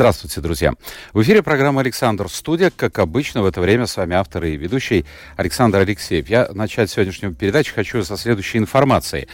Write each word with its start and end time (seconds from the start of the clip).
Здравствуйте, 0.00 0.40
друзья. 0.40 0.72
В 1.12 1.20
эфире 1.20 1.42
программа 1.42 1.82
«Александр 1.82 2.30
Студия». 2.30 2.72
Как 2.74 2.98
обычно, 2.98 3.42
в 3.42 3.44
это 3.44 3.60
время 3.60 3.84
с 3.84 3.98
вами 3.98 4.16
автор 4.16 4.44
и 4.44 4.56
ведущий 4.56 5.04
Александр 5.36 5.80
Алексеев. 5.80 6.26
Я 6.30 6.48
начать 6.54 6.90
сегодняшнюю 6.90 7.34
передачу 7.34 7.74
хочу 7.74 8.02
со 8.02 8.16
следующей 8.16 8.56
информацией. 8.56 9.28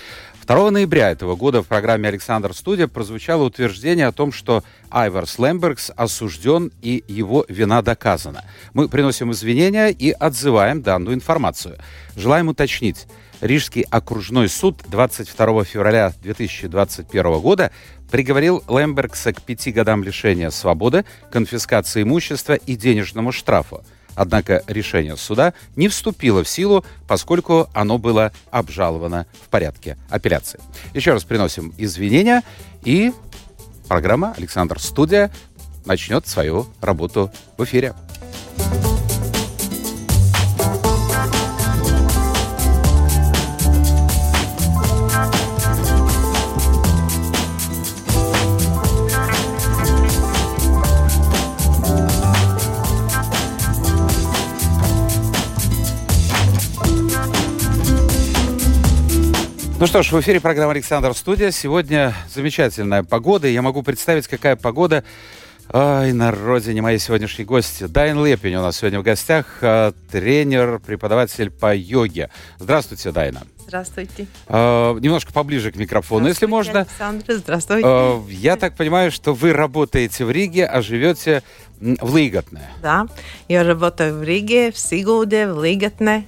2 0.45 0.73
ноября 0.73 1.11
этого 1.13 1.37
года 1.37 1.63
в 1.63 1.69
программе 1.69 2.09
«Александр 2.09 2.53
Студия» 2.53 2.89
прозвучало 2.89 3.45
утверждение 3.45 4.09
о 4.09 4.13
том, 4.13 4.33
что 4.33 4.65
Айварс 4.91 5.39
Лембергс 5.39 5.93
осужден 5.95 6.73
и 6.83 7.05
его 7.07 7.45
вина 7.49 7.81
доказана. 7.81 8.45
Мы 8.75 8.89
приносим 8.89 9.31
извинения 9.31 9.89
и 9.89 10.11
отзываем 10.11 10.83
данную 10.83 11.15
информацию. 11.15 11.79
Желаем 12.17 12.49
уточнить. 12.49 13.07
Рижский 13.41 13.83
окружной 13.91 14.49
суд 14.49 14.83
22 14.89 15.65
февраля 15.65 16.13
2021 16.23 17.41
года 17.41 17.71
приговорил 18.11 18.63
Лембергса 18.69 19.33
к 19.33 19.43
пяти 19.43 19.73
годам 19.73 20.03
лишения 20.03 20.51
свободы, 20.51 21.05
конфискации 21.31 22.03
имущества 22.03 22.55
и 22.55 22.77
денежному 22.77 23.33
штрафу. 23.33 23.83
Однако 24.15 24.63
решение 24.67 25.17
суда 25.17 25.53
не 25.77 25.89
вступило 25.89 26.43
в 26.43 26.49
силу, 26.49 26.85
поскольку 27.07 27.69
оно 27.75 27.99
было 27.99 28.33
обжаловано 28.51 29.27
в 29.45 29.49
порядке 29.51 29.99
апелляции. 30.09 30.59
Еще 30.95 31.13
раз 31.13 31.25
приносим 31.25 31.75
извинения, 31.77 32.43
и 32.83 33.13
программа 33.89 34.33
«Александр 34.37 34.81
Студия» 34.81 35.31
начнет 35.85 36.27
свою 36.27 36.67
работу 36.81 37.31
в 37.59 37.65
эфире. 37.65 37.95
Ну 59.87 59.89
что 59.89 60.03
ж, 60.03 60.11
в 60.11 60.21
эфире 60.21 60.41
программа 60.41 60.73
«Александр 60.73 61.15
Студия». 61.15 61.53
Сегодня 61.53 62.13
замечательная 62.35 63.05
погода. 63.05 63.47
Я 63.47 63.63
могу 63.63 63.85
представить, 63.85 64.27
какая 64.27 64.57
погода 64.57 65.05
Ай, 65.73 66.13
на 66.13 66.33
родине 66.33 66.83
моей 66.83 66.99
сегодняшней 66.99 67.45
гости. 67.45 67.85
Дайн 67.85 68.19
Лепень 68.27 68.57
у 68.57 68.63
нас 68.63 68.79
сегодня 68.79 68.99
в 68.99 69.05
гостях, 69.05 69.59
а, 69.63 69.93
тренер, 70.11 70.81
преподаватель 70.81 71.53
по 71.53 71.73
йоге. 71.73 72.31
Здравствуйте, 72.59 73.13
Дайна. 73.13 73.43
Здравствуйте. 73.61 74.27
Uh, 74.49 75.01
немножко 75.01 75.33
поближе 75.33 75.71
к 75.71 75.77
микрофону, 75.77 76.27
если 76.27 76.47
можно. 76.47 76.81
Александр, 76.81 77.35
здравствуйте. 77.35 77.87
Uh, 77.87 78.29
я 78.29 78.57
так 78.57 78.75
понимаю, 78.75 79.13
что 79.13 79.35
вы 79.35 79.53
работаете 79.53 80.25
в 80.25 80.33
Риге, 80.33 80.67
а 80.67 80.83
живете 80.83 81.45
в 81.79 82.17
Лиготне. 82.17 82.69
Да, 82.83 83.07
я 83.47 83.63
работаю 83.63 84.19
в 84.19 84.25
Риге, 84.25 84.73
в 84.73 84.79
Сигулде, 84.79 85.47
в 85.47 85.63
Лиготне. 85.63 86.27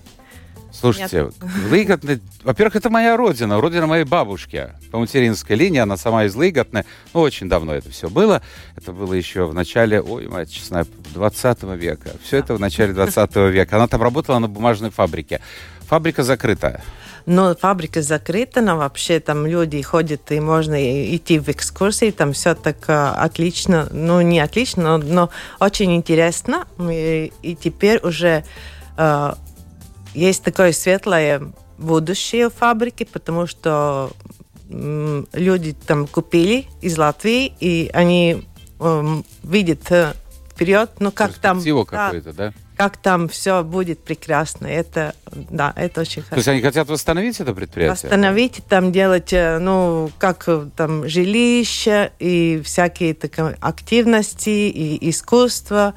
Слушайте, 0.81 1.25
Нет. 1.25 1.35
Лыготны, 1.71 2.21
во-первых, 2.45 2.77
это 2.77 2.89
моя 2.89 3.17
родина, 3.17 3.61
родина 3.61 3.87
моей 3.87 4.05
бабушки. 4.05 4.69
По 4.93 4.99
материнской 4.99 5.57
линии, 5.57 5.81
она 5.81 5.97
сама 5.97 6.25
из 6.25 6.35
Лыготны, 6.35 6.85
ну, 7.13 7.21
очень 7.21 7.49
давно 7.49 7.75
это 7.75 7.91
все 7.91 8.09
было, 8.09 8.43
это 8.77 8.93
было 8.93 9.13
еще 9.13 9.47
в 9.47 9.55
начале, 9.55 10.01
ой, 10.01 10.29
мать 10.29 10.53
честная, 10.53 10.87
20 11.15 11.63
века, 11.75 12.11
все 12.23 12.39
это 12.39 12.55
в 12.55 12.61
начале 12.61 12.93
20 12.93 13.37
века, 13.37 13.77
она 13.77 13.89
там 13.89 14.03
работала 14.03 14.39
на 14.39 14.49
бумажной 14.49 14.91
фабрике, 14.91 15.41
фабрика 15.81 16.23
закрыта. 16.23 16.81
Но 17.27 17.55
фабрика 17.55 18.01
закрыта, 18.01 18.63
но 18.63 18.79
вообще 18.79 19.21
там 19.21 19.47
люди 19.47 19.83
ходят, 19.83 20.33
и 20.33 20.41
можно 20.41 20.77
идти 21.15 21.39
в 21.39 21.49
экскурсии, 21.51 22.11
там 22.11 22.33
все 22.33 22.55
так 22.55 22.77
а, 22.89 23.15
отлично, 23.17 23.87
ну 23.91 24.23
не 24.23 24.41
отлично, 24.41 24.97
но, 24.97 25.05
но 25.05 25.31
очень 25.61 25.95
интересно. 25.95 26.67
И, 26.79 27.31
и 27.43 27.55
теперь 27.55 28.01
уже 28.03 28.45
а, 28.97 29.37
есть 30.15 30.43
такое 30.43 30.73
светлое 30.73 31.53
будущее 31.79 32.51
в 32.51 32.55
фабрике, 32.55 33.07
потому 33.07 33.47
что 33.47 34.11
люди 34.69 35.75
там 35.87 36.07
купили 36.07 36.67
из 36.83 36.99
Латвии, 36.99 37.55
и 37.59 37.91
они 37.95 38.45
э, 38.81 39.23
видят 39.43 39.91
вперед, 40.59 40.91
ну 40.99 41.13
как 41.13 41.35
там... 41.35 41.63
какой-то, 41.63 42.33
да? 42.33 42.53
Как 42.77 42.97
там 42.97 43.29
все 43.29 43.65
будет 43.65 44.05
прекрасно. 44.05 44.67
Это, 44.67 45.15
да, 45.33 45.73
это 45.75 46.03
очень 46.03 46.23
хорошо. 46.23 46.31
То 46.31 46.37
есть 46.37 46.49
они 46.49 46.63
хотят 46.63 46.89
восстановить 46.89 47.41
это 47.41 47.53
предприятие? 47.53 48.11
Восстановить, 48.11 48.63
там 48.69 48.93
делать, 48.93 49.33
э, 49.33 49.59
ну, 49.59 50.11
как 50.19 50.45
э, 50.47 50.69
там 50.77 51.09
жилища 51.09 52.13
и 52.21 52.61
всякие 52.65 53.15
так, 53.15 53.57
активности 53.61 54.51
и 54.51 55.11
искусство. 55.11 55.95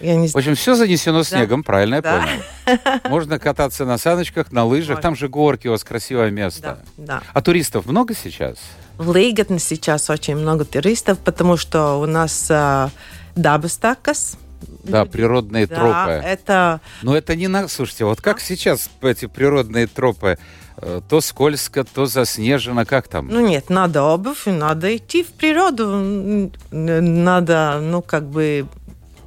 Я 0.00 0.16
не... 0.16 0.28
В 0.28 0.36
общем, 0.36 0.54
все 0.54 0.74
занесено 0.74 1.22
снегом, 1.22 1.62
да. 1.62 1.66
правильно 1.66 1.94
я 1.96 2.02
да. 2.02 2.26
понял? 2.66 3.00
Можно 3.10 3.38
кататься 3.38 3.84
на 3.84 3.98
саночках, 3.98 4.52
на 4.52 4.64
лыжах. 4.64 4.96
Можно. 4.96 5.02
Там 5.02 5.16
же 5.16 5.28
горки, 5.28 5.68
у 5.68 5.72
вас 5.72 5.84
красивое 5.84 6.30
место. 6.30 6.78
Да, 6.96 7.20
да. 7.20 7.22
А 7.32 7.42
туристов 7.42 7.86
много 7.86 8.14
сейчас? 8.14 8.58
В 8.96 9.10
Лейгатне 9.10 9.58
сейчас 9.58 10.10
очень 10.10 10.36
много 10.36 10.64
туристов, 10.64 11.18
потому 11.18 11.56
что 11.56 12.00
у 12.00 12.06
нас 12.06 12.46
э, 12.50 12.88
Дабастакас, 13.36 14.36
да, 14.82 15.04
природные 15.04 15.66
да, 15.66 15.76
тропы. 15.76 16.10
Это... 16.10 16.80
Но 17.02 17.16
это 17.16 17.36
не 17.36 17.48
на... 17.48 17.68
Слушайте, 17.68 18.04
вот 18.04 18.20
как 18.20 18.40
сейчас 18.40 18.90
эти 19.02 19.26
природные 19.26 19.86
тропы? 19.86 20.38
Э, 20.80 21.00
то 21.08 21.20
скользко, 21.20 21.84
то 21.84 22.06
заснежено, 22.06 22.84
как 22.86 23.08
там? 23.08 23.28
Ну 23.28 23.46
нет, 23.46 23.68
надо 23.68 24.02
обувь, 24.04 24.46
надо 24.46 24.96
идти 24.96 25.24
в 25.24 25.28
природу, 25.28 26.50
надо, 26.70 27.80
ну 27.82 28.00
как 28.00 28.28
бы 28.28 28.66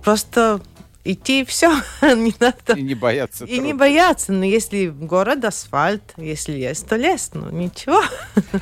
просто 0.03 0.61
идти 1.03 1.41
и 1.41 1.45
все, 1.45 1.71
не 2.01 2.33
надо. 2.39 2.73
И 2.79 2.81
не 2.81 2.95
бояться. 2.95 3.45
И 3.45 3.59
не 3.59 3.73
бояться, 3.73 4.31
но 4.33 4.45
если 4.45 4.87
город, 4.87 5.45
асфальт, 5.45 6.13
если 6.17 6.53
есть, 6.53 6.87
то 6.87 6.95
лес, 6.95 7.31
ну 7.33 7.49
ничего. 7.49 8.01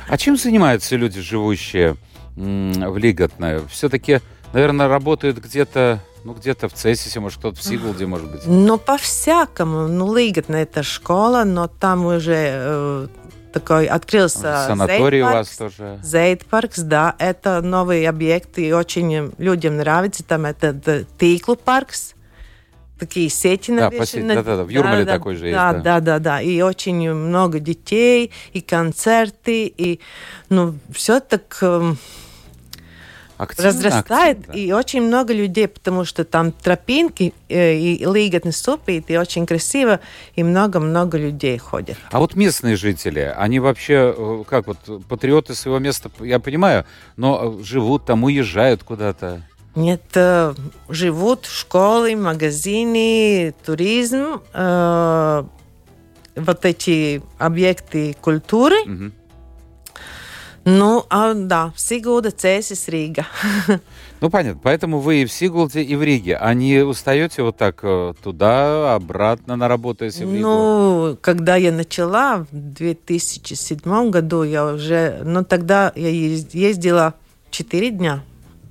А 0.08 0.16
чем 0.16 0.36
занимаются 0.36 0.96
люди, 0.96 1.20
живущие 1.20 1.96
в 2.36 2.96
Лиготное? 2.96 3.62
Все-таки, 3.68 4.20
наверное, 4.52 4.88
работают 4.88 5.38
где-то 5.38 6.02
ну, 6.22 6.34
где-то 6.34 6.68
в 6.68 6.74
Цессисе, 6.74 7.18
может, 7.18 7.38
кто-то 7.38 7.58
в 7.58 7.62
Сигулде, 7.62 8.04
может 8.04 8.30
быть. 8.30 8.42
Ну, 8.46 8.76
по-всякому. 8.76 9.88
Ну, 9.88 10.14
Лиготна– 10.14 10.56
это 10.56 10.82
школа, 10.82 11.44
но 11.44 11.66
там 11.66 12.04
уже 12.04 12.50
э, 12.52 13.08
такой 13.52 13.86
открылся 13.86 14.64
санаторий 14.66 15.22
у 15.22 15.26
вас 15.26 15.56
тоже. 15.56 15.98
Зейдпаркс, 16.02 16.80
да, 16.80 17.14
это 17.18 17.60
новый 17.60 18.06
объект, 18.06 18.58
и 18.58 18.72
очень 18.72 19.32
людям 19.38 19.76
нравится. 19.76 20.24
Там 20.24 20.46
это 20.46 21.04
Тиклу 21.18 21.56
паркс, 21.56 22.14
такие 23.00 23.28
сети 23.28 23.74
да, 23.74 23.90
навешаны. 23.90 24.34
Да, 24.34 24.42
да, 24.42 24.56
да, 24.58 24.64
в 24.64 24.68
Юрмале 24.68 25.04
да, 25.04 25.14
такой 25.14 25.34
же 25.36 25.46
есть. 25.46 25.56
Да, 25.56 25.72
да, 25.72 26.00
да, 26.00 26.18
да, 26.18 26.40
и 26.40 26.60
очень 26.60 27.12
много 27.12 27.58
детей, 27.58 28.30
и 28.52 28.60
концерты, 28.60 29.66
и, 29.66 30.00
ну, 30.48 30.76
все 30.92 31.20
так 31.20 31.58
эм, 31.62 31.98
активно, 33.40 33.70
разрастает, 33.70 34.38
активно, 34.40 34.58
и 34.58 34.72
очень 34.72 35.02
много 35.02 35.32
людей, 35.32 35.66
потому 35.68 36.04
что 36.04 36.24
там 36.24 36.52
тропинки 36.52 37.32
э, 37.48 37.74
и 37.74 38.04
лиготный 38.04 38.52
ступит, 38.52 39.10
и 39.10 39.16
очень 39.16 39.46
красиво, 39.46 40.00
и 40.34 40.42
много-много 40.42 41.16
людей 41.16 41.56
ходят. 41.58 41.96
А 42.10 42.18
вот 42.18 42.34
местные 42.34 42.76
жители, 42.76 43.32
они 43.36 43.58
вообще, 43.58 44.14
э, 44.16 44.44
как 44.48 44.66
вот, 44.66 44.78
патриоты 45.08 45.54
своего 45.54 45.78
места, 45.78 46.10
я 46.20 46.38
понимаю, 46.38 46.84
но 47.16 47.56
э, 47.60 47.62
живут 47.64 48.04
там, 48.04 48.24
уезжают 48.24 48.82
куда-то? 48.82 49.42
Нет, 49.74 50.02
живут 50.88 51.46
школы, 51.46 52.16
магазины, 52.16 53.54
туризм, 53.64 54.42
э, 54.52 55.44
вот 56.36 56.64
эти 56.64 57.22
объекты 57.38 58.16
культуры. 58.20 58.80
Угу 58.82 59.12
ну, 60.64 61.06
а, 61.08 61.32
да, 61.34 61.72
Сигулда, 61.76 62.30
Цесис, 62.30 62.88
Рига. 62.88 63.26
Ну, 64.20 64.28
понятно. 64.28 64.60
Поэтому 64.62 64.98
вы 65.00 65.22
и 65.22 65.24
в 65.24 65.32
Сигулде, 65.32 65.82
и 65.82 65.96
в 65.96 66.02
Риге. 66.02 66.36
А 66.36 66.52
не 66.52 66.84
устаете 66.84 67.42
вот 67.42 67.56
так 67.56 67.78
э, 67.82 68.12
туда, 68.22 68.94
обратно 68.94 69.56
на 69.56 69.66
работу, 69.66 70.04
если 70.04 70.26
в 70.26 70.34
Ригу? 70.34 70.46
Ну, 70.46 71.18
когда 71.22 71.56
я 71.56 71.72
начала 71.72 72.44
в 72.44 72.48
2007 72.52 74.10
году, 74.10 74.42
я 74.42 74.66
уже... 74.66 75.22
Ну, 75.24 75.42
тогда 75.42 75.90
я 75.96 76.10
ездила 76.10 77.14
4 77.50 77.90
дня 77.92 78.22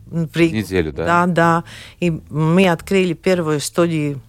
в 0.05 0.35
Ригу. 0.37 0.55
Неделю, 0.55 0.93
да? 0.93 1.05
Да, 1.05 1.25
да. 1.25 1.63
И 1.99 2.11
мы 2.29 2.69
открыли 2.69 3.13
первую 3.13 3.59
студию 3.59 4.21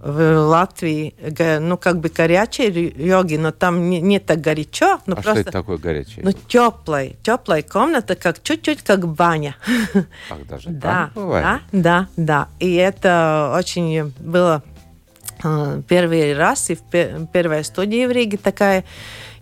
в 0.00 0.38
Латвии, 0.38 1.14
ну, 1.58 1.76
как 1.76 2.00
бы 2.00 2.08
горячей 2.08 2.94
йоги, 2.96 3.36
но 3.36 3.50
там 3.50 3.88
не, 3.88 4.00
не 4.00 4.18
так 4.18 4.40
горячо. 4.40 5.00
Но 5.06 5.14
а 5.14 5.22
просто, 5.22 5.32
что 5.32 5.40
это 5.40 5.50
такое 5.50 5.78
горячее? 5.78 6.24
Ну, 6.24 6.32
теплая, 6.32 7.14
теплая 7.22 7.62
комната, 7.62 8.14
как 8.14 8.42
чуть-чуть 8.42 8.82
как 8.82 9.08
баня. 9.08 9.56
Ах, 10.30 10.46
даже 10.48 10.68
да? 10.70 11.10
Да, 11.14 11.60
да, 11.72 12.08
да. 12.16 12.48
И 12.58 12.74
это 12.74 13.54
очень 13.58 14.12
было 14.18 14.62
э, 15.42 15.82
первый 15.88 16.36
раз, 16.36 16.70
и 16.70 16.74
в 16.74 17.26
первой 17.26 17.64
студии 17.64 18.06
в 18.06 18.10
Риге 18.10 18.36
такая 18.36 18.84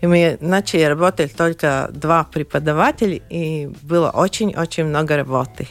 и 0.04 0.06
мы 0.06 0.36
начали 0.42 0.82
работать 0.82 1.34
только 1.34 1.88
два 1.90 2.24
преподавателя, 2.24 3.22
и 3.30 3.70
было 3.80 4.10
очень-очень 4.10 4.84
много 4.84 5.16
работы. 5.16 5.66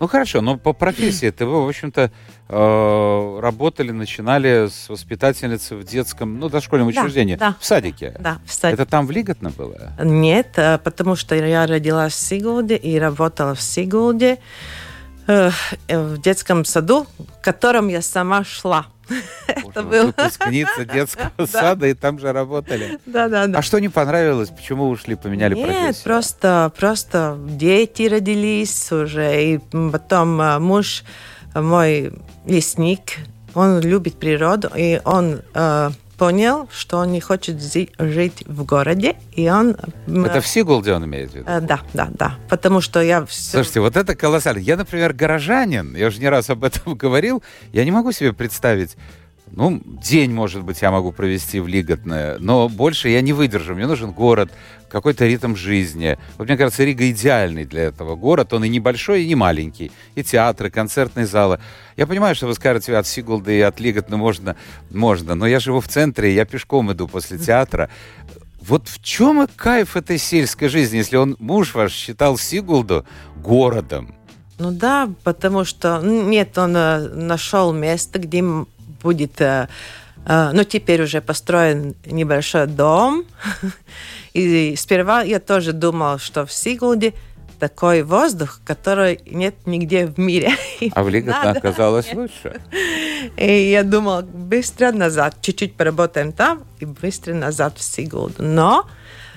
Ну 0.00 0.08
хорошо, 0.08 0.40
но 0.40 0.56
по 0.56 0.72
профессии 0.72 1.30
ты 1.30 1.46
вы, 1.46 1.64
в 1.64 1.68
общем-то, 1.68 2.10
э, 2.48 3.40
работали, 3.40 3.92
начинали 3.92 4.66
с 4.66 4.88
воспитательницы 4.88 5.76
в 5.76 5.84
детском, 5.84 6.40
ну, 6.40 6.48
дошкольном 6.48 6.90
да, 6.92 7.02
учреждении, 7.02 7.36
да, 7.36 7.54
в 7.60 7.64
садике. 7.64 8.16
Да, 8.18 8.38
в 8.44 8.52
садике. 8.52 8.82
Это 8.82 8.90
там 8.90 9.06
в 9.06 9.12
Лиготно 9.12 9.50
было? 9.50 9.92
Нет, 10.02 10.54
э, 10.56 10.78
потому 10.78 11.14
что 11.14 11.36
я 11.36 11.64
родилась 11.64 12.14
в 12.14 12.18
Сигулде 12.18 12.74
и 12.74 12.98
работала 12.98 13.54
в 13.54 13.62
Сигулде 13.62 14.38
э, 15.28 15.50
в 15.88 16.20
детском 16.20 16.64
саду, 16.64 17.06
в 17.16 17.44
котором 17.44 17.86
я 17.86 18.02
сама 18.02 18.42
шла. 18.42 18.86
Это 19.46 19.82
было. 19.82 20.06
Выпускница 20.06 20.84
детского 20.92 21.46
сада, 21.46 21.86
и 21.86 21.94
там 21.94 22.18
же 22.18 22.32
работали. 22.32 22.98
Да, 23.06 23.28
да, 23.28 23.46
да. 23.46 23.58
А 23.58 23.62
что 23.62 23.78
не 23.78 23.88
понравилось? 23.88 24.50
Почему 24.50 24.88
ушли, 24.88 25.14
поменяли 25.14 25.54
профессию? 25.54 25.86
Нет, 25.86 26.00
просто, 26.02 26.72
просто 26.76 27.38
дети 27.40 28.02
родились 28.02 28.92
уже, 28.92 29.44
и 29.44 29.58
потом 29.92 30.40
а, 30.40 30.58
муж 30.58 31.04
мой 31.54 32.12
лесник, 32.46 33.18
он 33.54 33.80
любит 33.80 34.18
природу, 34.18 34.70
и 34.74 35.00
он 35.04 35.42
э, 35.54 35.90
понял, 36.18 36.68
что 36.72 36.98
он 36.98 37.12
не 37.12 37.20
хочет 37.20 37.62
жить 37.62 38.44
в 38.46 38.64
городе, 38.64 39.16
и 39.32 39.48
он... 39.48 39.76
Это 40.06 40.40
в 40.40 40.46
Сигулде 40.46 40.92
он 40.92 41.04
имеет 41.04 41.30
в 41.30 41.34
виду? 41.36 41.46
Э, 41.48 41.60
да, 41.60 41.80
да, 41.94 42.08
да, 42.12 42.34
потому 42.50 42.80
что 42.80 43.00
я... 43.00 43.24
Все... 43.24 43.52
Слушайте, 43.52 43.80
вот 43.80 43.96
это 43.96 44.16
колоссально. 44.16 44.58
Я, 44.58 44.76
например, 44.76 45.12
горожанин, 45.12 45.94
я 45.96 46.08
уже 46.08 46.18
не 46.18 46.28
раз 46.28 46.50
об 46.50 46.64
этом 46.64 46.94
говорил, 46.96 47.42
я 47.72 47.84
не 47.84 47.92
могу 47.92 48.10
себе 48.12 48.32
представить, 48.32 48.96
ну, 49.52 49.80
день, 49.84 50.32
может 50.32 50.62
быть, 50.62 50.82
я 50.82 50.90
могу 50.90 51.12
провести 51.12 51.60
в 51.60 51.66
Лиготное, 51.66 52.38
но 52.38 52.68
больше 52.68 53.08
я 53.08 53.20
не 53.20 53.32
выдержу. 53.32 53.74
Мне 53.74 53.86
нужен 53.86 54.12
город, 54.12 54.52
какой-то 54.88 55.26
ритм 55.26 55.54
жизни. 55.54 56.18
Вот 56.36 56.48
мне 56.48 56.56
кажется, 56.56 56.84
Рига 56.84 57.08
идеальный 57.10 57.64
для 57.64 57.84
этого 57.84 58.16
город. 58.16 58.52
Он 58.52 58.64
и 58.64 58.68
небольшой, 58.68 59.24
и 59.24 59.28
не 59.28 59.34
маленький. 59.34 59.90
И 60.14 60.22
театры, 60.22 60.70
концертные 60.70 61.26
залы. 61.26 61.60
Я 61.96 62.06
понимаю, 62.06 62.34
что 62.34 62.46
вы 62.46 62.54
скажете, 62.54 62.96
от 62.96 63.06
Сигулда 63.06 63.52
и 63.52 63.60
от 63.60 63.80
Лиготна 63.80 64.16
можно, 64.16 64.56
можно, 64.90 65.34
но 65.34 65.46
я 65.46 65.60
живу 65.60 65.80
в 65.80 65.88
центре, 65.88 66.34
я 66.34 66.44
пешком 66.44 66.92
иду 66.92 67.08
после 67.08 67.38
театра. 67.38 67.90
Вот 68.60 68.88
в 68.88 69.02
чем 69.02 69.46
кайф 69.56 69.96
этой 69.96 70.18
сельской 70.18 70.68
жизни, 70.68 70.98
если 70.98 71.16
он, 71.16 71.36
муж 71.38 71.74
ваш, 71.74 71.92
считал 71.92 72.36
Сигулду 72.36 73.06
городом? 73.36 74.14
Ну 74.58 74.72
да, 74.72 75.08
потому 75.22 75.64
что 75.64 76.00
нет, 76.02 76.58
он 76.58 76.76
э, 76.76 76.98
нашел 77.14 77.72
место, 77.72 78.18
где 78.18 78.42
будет, 79.02 79.40
э, 79.40 79.68
э, 80.26 80.50
ну 80.52 80.64
теперь 80.64 81.02
уже 81.02 81.20
построен 81.20 81.94
небольшой 82.06 82.66
дом. 82.66 83.24
И 84.34 84.74
сперва 84.76 85.22
я 85.22 85.40
тоже 85.40 85.72
думала, 85.72 86.18
что 86.18 86.46
в 86.46 86.52
Сигулде 86.52 87.14
такой 87.58 88.02
воздух, 88.02 88.60
который 88.64 89.20
нет 89.26 89.54
нигде 89.66 90.06
в 90.06 90.18
мире. 90.18 90.52
А 90.92 91.02
в 91.02 91.08
Лиготно 91.08 91.50
оказалось 91.50 92.12
лучше. 92.14 92.60
И 93.36 93.70
я 93.70 93.82
думала, 93.82 94.22
быстро 94.22 94.92
назад, 94.92 95.36
чуть-чуть 95.40 95.74
поработаем 95.74 96.32
там 96.32 96.64
и 96.78 96.84
быстро 96.84 97.34
назад 97.34 97.78
в 97.78 97.82
Сигулду. 97.82 98.42
Но 98.42 98.86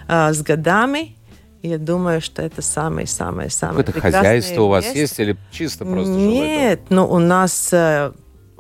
а, 0.08 0.34
с 0.34 0.42
годами 0.42 1.16
я 1.64 1.78
думаю, 1.78 2.22
что 2.22 2.42
это 2.42 2.62
самое-самое-самое 2.62 3.84
Какое-то 3.84 4.02
хозяйство 4.02 4.64
у 4.64 4.68
вас 4.70 4.94
есть 4.96 5.20
или 5.20 5.38
чисто 5.52 5.86
просто 5.86 6.12
Нет, 6.12 6.82
ну 6.90 7.08
у 7.08 7.20
нас 7.20 7.70
э, 7.72 8.12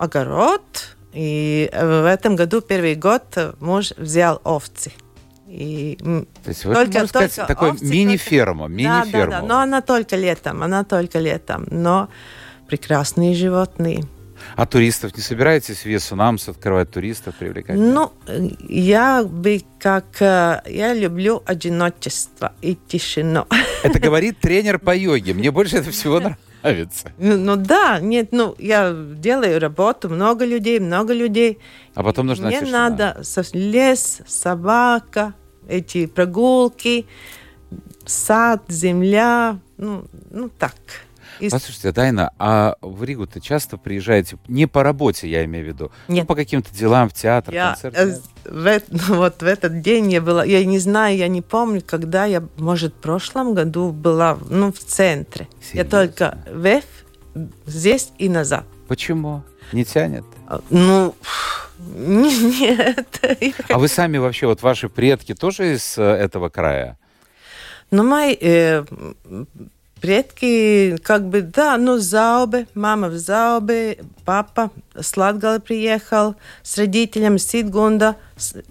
огород, 0.01 0.95
и 1.13 1.69
в 1.73 2.05
этом 2.05 2.35
году 2.35 2.61
первый 2.61 2.95
год 2.95 3.55
муж 3.59 3.91
взял 3.97 4.41
овцы. 4.43 4.91
И 5.47 5.97
То 6.43 6.49
есть 6.49 6.63
вы, 6.63 6.73
только, 6.73 6.93
можно 6.93 7.07
сказать, 7.07 7.35
только 7.35 7.47
такой 7.53 7.73
мини-ферма, 7.81 8.67
мини-ферма. 8.67 9.11
Да, 9.11 9.25
да, 9.25 9.41
да, 9.41 9.47
но 9.47 9.59
она 9.59 9.81
только 9.81 10.15
летом, 10.15 10.63
она 10.63 10.85
только 10.85 11.19
летом, 11.19 11.67
но 11.69 12.09
прекрасные 12.67 13.35
животные. 13.35 14.05
А 14.55 14.65
туристов 14.65 15.15
не 15.15 15.21
собираетесь 15.21 15.79
в 15.79 15.85
Весунамс 15.85 16.47
открывать 16.47 16.89
туристов, 16.91 17.35
привлекать? 17.35 17.77
Ну, 17.77 18.11
я 18.67 19.23
бы 19.23 19.61
как... 19.79 20.21
Э, 20.21 20.61
я 20.65 20.93
люблю 20.93 21.43
одиночество 21.45 22.53
и 22.61 22.75
тишину. 22.75 23.45
Это 23.83 23.99
говорит 24.07 24.39
тренер 24.39 24.79
по 24.79 24.95
йоге. 24.95 25.33
Мне 25.33 25.51
больше 25.51 25.77
это 25.77 25.91
всего 25.91 26.19
нравится. 26.19 26.50
Ну, 27.17 27.37
ну 27.37 27.55
да, 27.55 27.99
нет, 27.99 28.29
ну 28.31 28.55
я 28.59 28.93
делаю 28.93 29.59
работу, 29.59 30.09
много 30.09 30.45
людей, 30.45 30.79
много 30.79 31.13
людей. 31.13 31.59
А 31.95 32.03
потом 32.03 32.27
нужна 32.27 32.47
Мне 32.47 32.61
тишина. 32.61 32.89
надо 32.89 33.21
лес, 33.53 34.21
собака, 34.27 35.33
эти 35.67 36.05
прогулки, 36.05 37.05
сад, 38.05 38.63
земля, 38.67 39.59
ну, 39.77 40.05
ну 40.29 40.49
так. 40.49 40.75
И... 41.41 41.49
Послушайте, 41.49 41.91
Дайна, 41.91 42.31
а 42.37 42.75
в 42.81 43.03
Ригу-то 43.03 43.41
часто 43.41 43.77
приезжаете, 43.77 44.37
не 44.47 44.67
по 44.67 44.83
работе, 44.83 45.27
я 45.27 45.43
имею 45.45 45.65
в 45.65 45.67
виду, 45.67 45.91
ну, 46.07 46.13
Нет. 46.15 46.23
Ну, 46.23 46.27
по 46.27 46.35
каким-то 46.35 46.73
делам, 46.73 47.09
в 47.09 47.13
театр, 47.13 47.53
я, 47.53 47.69
концерт? 47.71 47.95
Э, 47.97 48.19
в, 48.45 48.81
вот 49.09 49.41
в 49.41 49.45
этот 49.45 49.81
день 49.81 50.11
я 50.11 50.21
была, 50.21 50.45
я 50.45 50.63
не 50.63 50.77
знаю, 50.77 51.17
я 51.17 51.27
не 51.27 51.41
помню, 51.41 51.81
когда 51.85 52.25
я, 52.25 52.43
может, 52.57 52.93
в 52.93 52.97
прошлом 52.97 53.55
году 53.55 53.91
была, 53.91 54.37
ну, 54.49 54.71
в 54.71 54.77
центре. 54.77 55.47
Серьезно? 55.61 55.77
Я 55.77 55.85
только 55.85 56.37
в 56.45 56.81
здесь 57.65 58.11
и 58.19 58.29
назад. 58.29 58.65
Почему? 58.87 59.43
Не 59.73 59.83
тянет? 59.83 60.25
А, 60.47 60.61
ну, 60.69 61.15
нет. 61.95 63.21
А 63.69 63.79
вы 63.79 63.87
сами 63.87 64.17
вообще, 64.19 64.45
вот 64.45 64.61
ваши 64.61 64.89
предки 64.89 65.33
тоже 65.33 65.73
из 65.73 65.97
э, 65.97 66.03
этого 66.03 66.49
края? 66.49 66.99
Ну, 67.89 68.03
мои 68.03 68.37
э, 68.39 68.85
предки, 70.01 70.97
как 70.97 71.29
бы, 71.29 71.41
да, 71.41 71.77
ну, 71.77 71.97
Заубе, 71.99 72.67
мама 72.73 73.07
в 73.07 73.17
Заубе, 73.17 73.99
папа 74.25 74.71
с 74.99 75.15
Латгала 75.15 75.59
приехал 75.59 76.35
с 76.63 76.77
родителями 76.77 77.37
Сидгунда. 77.37 78.15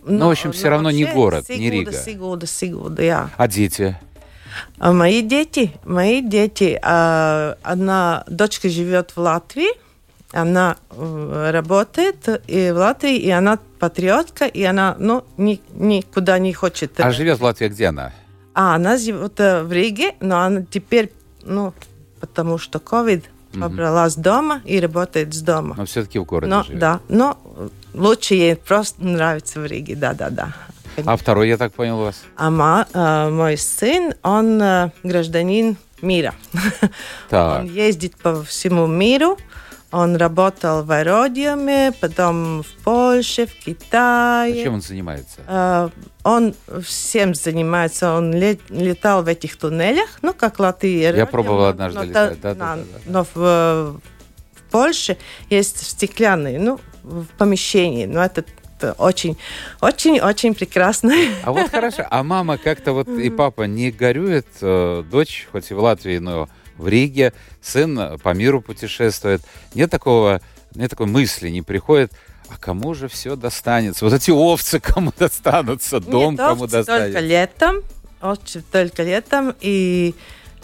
Ну, 0.04 0.18
ну, 0.18 0.26
в 0.26 0.30
общем, 0.30 0.52
все 0.52 0.68
равно 0.68 0.90
не 0.90 1.04
город, 1.04 1.46
Сигуда, 1.46 1.62
не 1.62 1.70
Рига. 1.70 1.92
Сигуда, 1.92 2.46
Сигуда, 2.46 3.02
я. 3.02 3.30
А 3.36 3.48
дети? 3.48 3.96
А 4.78 4.92
мои 4.92 5.22
дети, 5.22 5.72
мои 5.84 6.20
дети, 6.20 6.78
а, 6.82 7.56
одна 7.62 8.24
дочка 8.26 8.68
живет 8.68 9.12
в 9.14 9.20
Латвии, 9.20 9.70
она 10.32 10.76
э, 10.90 11.50
работает 11.52 12.28
и 12.46 12.70
в 12.70 12.76
Латвии, 12.76 13.16
и 13.16 13.30
она 13.30 13.58
патриотка, 13.78 14.46
и 14.46 14.62
она 14.62 14.94
ну, 14.98 15.24
ни, 15.36 15.60
никуда 15.72 16.38
не 16.38 16.52
хочет. 16.52 17.00
А 17.00 17.10
живет 17.10 17.40
в 17.40 17.42
Латвии 17.42 17.68
где 17.68 17.86
она? 17.86 18.12
А, 18.54 18.76
она 18.76 18.96
живет 18.96 19.40
э, 19.40 19.62
в 19.62 19.72
Риге, 19.72 20.14
но 20.20 20.40
она 20.40 20.62
теперь, 20.70 21.12
ну, 21.42 21.74
потому 22.20 22.58
что 22.58 22.78
ковид, 22.78 23.24
угу. 23.52 23.62
побралась 23.62 24.14
дома 24.14 24.60
и 24.64 24.80
работает 24.80 25.34
с 25.34 25.40
дома. 25.40 25.74
Но 25.76 25.86
все-таки 25.86 26.18
в 26.18 26.24
городе 26.24 26.50
но, 26.50 26.62
живет. 26.62 26.78
Да, 26.78 27.00
но 27.08 27.38
лучше 27.94 28.34
ей 28.34 28.56
просто 28.56 29.04
нравится 29.04 29.60
в 29.60 29.66
Риге, 29.66 29.96
да-да-да. 29.96 30.54
А 31.04 31.16
второй, 31.16 31.48
я 31.48 31.56
так 31.56 31.72
понял, 31.72 32.00
у 32.00 32.04
вас? 32.04 32.22
А 32.36 32.50
ма, 32.50 32.86
а, 32.92 33.30
мой 33.30 33.56
сын, 33.56 34.14
он 34.22 34.60
а, 34.60 34.92
гражданин 35.02 35.76
мира. 36.02 36.34
Так. 37.28 37.60
Он 37.60 37.66
ездит 37.66 38.16
по 38.16 38.42
всему 38.42 38.86
миру, 38.86 39.38
он 39.92 40.16
работал 40.16 40.84
в 40.84 40.90
аэродиуме, 40.92 41.92
потом 42.00 42.62
в 42.62 42.84
Польше, 42.84 43.46
в 43.46 43.54
Китае. 43.54 44.60
А 44.60 44.64
чем 44.64 44.74
он 44.74 44.82
занимается? 44.82 45.40
Uh, 45.48 45.90
он 46.22 46.54
всем 46.84 47.34
занимается. 47.34 48.14
Он 48.14 48.32
лет, 48.32 48.60
летал 48.68 49.22
в 49.22 49.26
этих 49.26 49.56
туннелях, 49.56 50.18
ну, 50.22 50.32
как 50.32 50.60
Латвия. 50.60 51.12
Я 51.14 51.26
пробовал 51.26 51.64
однажды 51.64 51.98
но, 51.98 52.04
летать, 52.04 52.40
да, 52.40 52.54
да, 52.54 52.76
да, 52.76 52.76
да. 52.76 52.82
Но 53.06 53.24
в, 53.24 53.34
в 53.34 54.70
Польше 54.70 55.16
есть 55.48 55.84
стеклянные, 55.84 56.60
ну, 56.60 56.78
в 57.02 57.26
помещении. 57.38 58.06
Но 58.06 58.22
это 58.22 58.44
очень, 58.98 59.36
очень, 59.80 60.20
очень 60.20 60.54
прекрасно. 60.54 61.14
А 61.42 61.52
вот 61.52 61.70
хорошо. 61.70 62.06
А 62.08 62.22
мама 62.22 62.58
как-то 62.58 62.92
вот 62.92 63.08
и 63.08 63.28
папа 63.30 63.62
не 63.62 63.90
горюет, 63.90 64.46
э, 64.60 65.02
дочь, 65.10 65.48
хоть 65.52 65.70
и 65.70 65.74
в 65.74 65.80
Латвии, 65.80 66.18
но 66.18 66.48
в 66.80 66.88
Риге, 66.88 67.32
сын 67.62 68.18
по 68.22 68.34
миру 68.34 68.60
путешествует. 68.60 69.42
Нет 69.74 69.90
такого, 69.90 70.40
нет 70.74 70.90
такой 70.90 71.06
мысли, 71.06 71.48
не 71.48 71.62
приходит, 71.62 72.12
а 72.48 72.56
кому 72.58 72.94
же 72.94 73.08
все 73.08 73.36
достанется? 73.36 74.04
Вот 74.04 74.14
эти 74.14 74.30
овцы 74.30 74.80
кому 74.80 75.12
достанутся, 75.16 76.00
дом 76.00 76.32
Нет, 76.32 76.40
кому 76.40 76.66
достанется? 76.66 76.96
только 76.96 77.20
летом, 77.20 77.76
овцы 78.20 78.62
только 78.72 79.02
летом, 79.02 79.54
и 79.60 80.14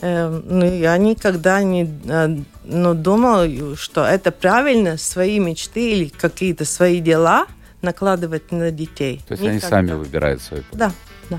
Э, 0.01 0.29
ну, 0.29 0.65
я 0.65 0.97
никогда 0.99 1.63
не 1.63 1.89
э, 2.05 2.37
ну, 2.65 2.95
думала, 2.95 3.49
что 3.77 4.05
это 4.05 4.31
правильно, 4.31 4.99
свои 4.99 5.39
мечты 5.39 5.93
или 5.93 6.09
какие-то 6.09 6.65
свои 6.65 7.01
дела 7.01 7.47
накладывать 7.81 8.53
на 8.53 8.71
детей. 8.71 9.23
То 9.27 9.33
есть 9.33 9.43
Никогда. 9.43 9.51
они 9.51 9.61
сами 9.61 9.93
выбирают 9.93 10.43
свой 10.43 10.63
путь. 10.63 10.79
Да, 10.79 10.93
да. 11.31 11.39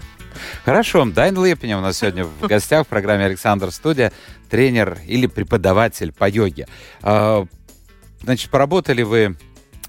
Хорошо. 0.65 1.05
Дайн 1.05 1.43
Лепиня 1.43 1.77
у 1.77 1.81
нас 1.81 1.97
сегодня 1.97 2.25
в 2.25 2.47
гостях 2.47 2.85
в 2.85 2.89
программе 2.89 3.25
«Александр 3.25 3.71
Студия», 3.71 4.11
тренер 4.49 4.99
или 5.05 5.27
преподаватель 5.27 6.11
по 6.13 6.29
йоге. 6.29 6.67
А, 7.01 7.45
Значит, 8.23 8.49
поработали 8.49 9.03
вы 9.03 9.37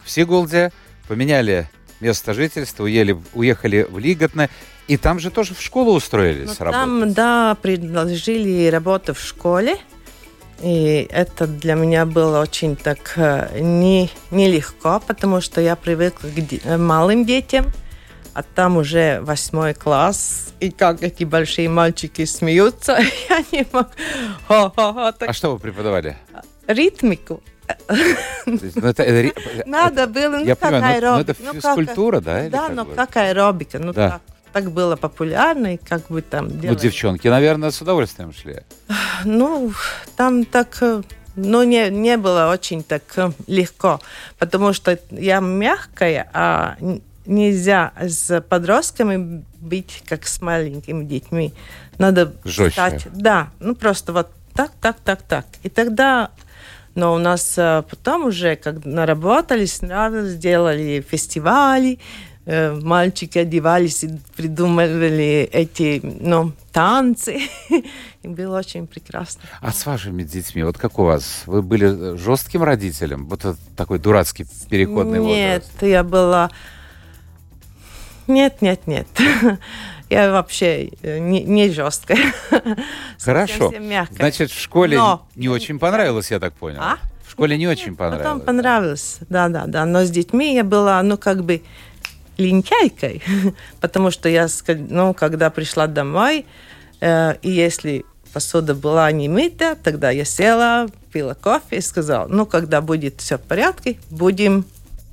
в 0.04 0.10
Сигулде, 0.10 0.70
поменяли 1.08 1.68
место 2.00 2.34
жительства, 2.34 2.84
уехали, 2.84 3.18
уехали 3.32 3.86
в 3.88 3.98
Лиготно, 3.98 4.48
и 4.86 4.96
там 4.96 5.18
же 5.18 5.30
тоже 5.30 5.54
в 5.54 5.60
школу 5.62 5.94
устроились 5.94 6.58
Ну, 6.58 6.64
работать. 6.64 6.72
там, 6.72 7.12
да, 7.14 7.56
предложили 7.60 8.68
работу 8.68 9.14
в 9.14 9.20
школе. 9.20 9.76
И 10.62 11.06
это 11.10 11.46
для 11.46 11.74
меня 11.74 12.04
было 12.04 12.40
очень 12.40 12.74
так 12.74 13.12
э, 13.16 13.60
не, 13.60 14.10
нелегко, 14.30 15.00
потому 15.06 15.40
что 15.40 15.60
я 15.60 15.76
привыкла 15.76 16.28
к 16.28 16.32
э, 16.64 16.76
малым 16.76 17.24
детям, 17.24 17.66
а 18.34 18.42
там 18.42 18.76
уже 18.76 19.20
восьмой 19.22 19.74
класс, 19.74 20.52
и 20.60 20.70
как 20.70 21.02
эти 21.02 21.24
большие 21.24 21.68
мальчики 21.68 22.24
смеются, 22.24 22.98
я 23.28 23.44
не 23.52 23.66
могу. 23.72 23.88
Хо-хо-хо, 24.46 25.12
так 25.12 25.28
А 25.30 25.32
что 25.32 25.52
вы 25.52 25.58
преподавали? 25.58 26.16
ритмику. 26.66 27.42
Есть, 28.46 28.76
ну, 28.76 28.88
это- 28.88 29.02
это 29.04 29.32
Надо 29.66 30.06
было, 30.06 30.38
ну 30.38 30.44
Я 30.44 30.54
как 30.56 30.70
понимаю, 30.70 31.00
ну, 31.02 31.06
ну, 31.08 31.14
аэробика. 31.14 31.32
это 31.32 31.42
ну, 31.42 31.46
как- 31.46 31.54
физкультура, 31.76 32.20
да? 32.20 32.48
Да, 32.48 32.66
как 32.66 32.76
но 32.76 32.84
бы? 32.84 32.94
как 32.94 33.16
аэробика, 33.16 33.78
ну 33.78 33.92
Да. 33.92 34.10
так, 34.10 34.20
так 34.52 34.70
было 34.72 34.96
популярно, 34.96 35.74
и 35.74 35.76
как 35.76 36.06
бы 36.08 36.22
там 36.22 36.48
Ну, 36.48 36.54
делали. 36.54 36.78
девчонки, 36.78 37.28
наверное, 37.28 37.70
с 37.70 37.80
удовольствием 37.82 38.32
шли. 38.32 38.62
Ну, 39.24 39.72
там 40.16 40.44
так, 40.44 40.76
э, 40.82 41.02
ну, 41.36 41.62
не, 41.64 41.90
не 41.90 42.16
было 42.16 42.50
очень 42.50 42.82
так 42.82 43.02
э, 43.16 43.30
легко, 43.46 44.00
потому 44.38 44.72
что 44.72 44.98
я 45.10 45.40
мягкая, 45.40 46.30
а 46.32 46.76
нельзя 47.28 47.92
с 48.00 48.40
подростками 48.40 49.44
быть 49.60 50.02
как 50.08 50.26
с 50.26 50.40
маленькими 50.40 51.04
детьми. 51.04 51.52
Надо 51.98 52.32
Жестче. 52.44 52.72
стать- 52.72 53.06
Да, 53.12 53.50
ну 53.60 53.74
просто 53.74 54.12
вот 54.12 54.28
так, 54.54 54.72
так, 54.80 54.96
так, 55.04 55.22
так. 55.22 55.46
И 55.62 55.68
тогда, 55.68 56.30
но 56.94 57.14
у 57.14 57.18
нас 57.18 57.54
э, 57.56 57.82
потом 57.88 58.24
уже, 58.26 58.56
как 58.56 58.84
наработались, 58.84 59.78
сделали 59.78 61.04
фестивали, 61.08 61.98
э, 62.46 62.72
мальчики 62.72 63.38
одевались 63.38 64.02
и 64.04 64.18
придумывали 64.36 65.48
эти, 65.52 66.00
ну, 66.02 66.52
танцы. 66.72 67.42
И 68.22 68.28
было 68.28 68.58
очень 68.58 68.86
прекрасно. 68.86 69.42
А 69.60 69.70
с 69.70 69.86
вашими 69.86 70.22
детьми, 70.24 70.62
вот 70.64 70.76
как 70.78 70.98
у 70.98 71.04
вас? 71.04 71.42
Вы 71.46 71.62
были 71.62 72.16
жестким 72.16 72.62
родителем? 72.64 73.28
Вот 73.28 73.44
такой 73.76 73.98
дурацкий 74.00 74.46
переходный 74.68 75.20
Нет, 75.20 75.62
возраст. 75.64 75.82
я 75.82 76.02
была... 76.02 76.50
Нет, 78.28 78.62
нет, 78.62 78.86
нет. 78.86 79.06
Я 80.10 80.30
вообще 80.30 80.90
э, 81.02 81.18
не, 81.18 81.42
не 81.42 81.70
жесткая. 81.70 82.32
Хорошо. 83.20 83.64
Совсем 83.64 83.88
мягкая. 83.88 84.16
Значит, 84.16 84.50
в 84.50 84.58
школе 84.58 84.96
Но- 84.96 85.26
не 85.34 85.48
очень 85.48 85.78
понравилось, 85.78 86.30
я 86.30 86.38
так 86.38 86.54
понял. 86.54 86.80
А? 86.80 86.98
В 87.26 87.30
школе 87.32 87.58
не 87.58 87.66
очень 87.68 87.94
понравилось. 87.94 88.26
Потом 88.26 88.40
понравилось, 88.40 89.18
да, 89.28 89.48
да, 89.48 89.66
да. 89.66 89.84
Но 89.84 90.04
с 90.04 90.10
детьми 90.10 90.54
я 90.54 90.64
была, 90.64 91.02
ну, 91.02 91.18
как 91.18 91.44
бы 91.44 91.62
лентяйкой, 92.38 93.22
потому 93.80 94.10
что 94.10 94.28
я, 94.28 94.46
ну, 94.66 95.12
когда 95.12 95.50
пришла 95.50 95.86
домой, 95.86 96.46
э, 97.00 97.34
и 97.42 97.50
если 97.50 98.04
посуда 98.32 98.74
была 98.74 99.10
не 99.12 99.28
мыта, 99.28 99.76
тогда 99.82 100.10
я 100.10 100.24
села, 100.24 100.88
пила 101.12 101.34
кофе 101.34 101.76
и 101.76 101.80
сказала, 101.80 102.28
ну, 102.28 102.46
когда 102.46 102.80
будет 102.80 103.20
все 103.20 103.36
в 103.36 103.42
порядке, 103.42 103.98
будем 104.10 104.64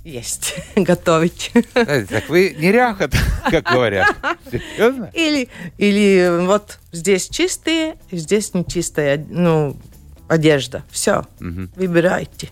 есть, 0.06 0.56
готовить. 0.76 1.52
Знаете, 1.74 2.08
Так 2.08 2.30
вы 2.30 2.56
неряха, 2.58 3.10
как 3.50 3.66
говорят. 3.66 4.16
Серьезно? 4.50 5.10
Или, 5.14 5.50
или 5.78 6.46
вот 6.46 6.80
здесь 6.92 7.28
чистые, 7.28 7.96
здесь 8.12 8.54
нечистая 8.54 9.26
ну, 9.30 9.76
одежда. 10.28 10.84
Все, 10.90 11.26
Мгм. 11.40 11.72
выбирайте. 11.76 12.50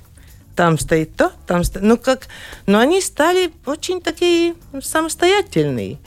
Там 0.55 0.77
стоит 0.77 1.15
то, 1.15 1.31
там 1.47 1.63
стоит... 1.63 1.83
Ну, 1.83 1.97
как... 1.97 2.27
Но 2.65 2.79
они 2.79 3.01
стали 3.01 3.51
очень 3.65 4.01
такие 4.01 4.55
самостоятельные. 4.81 5.97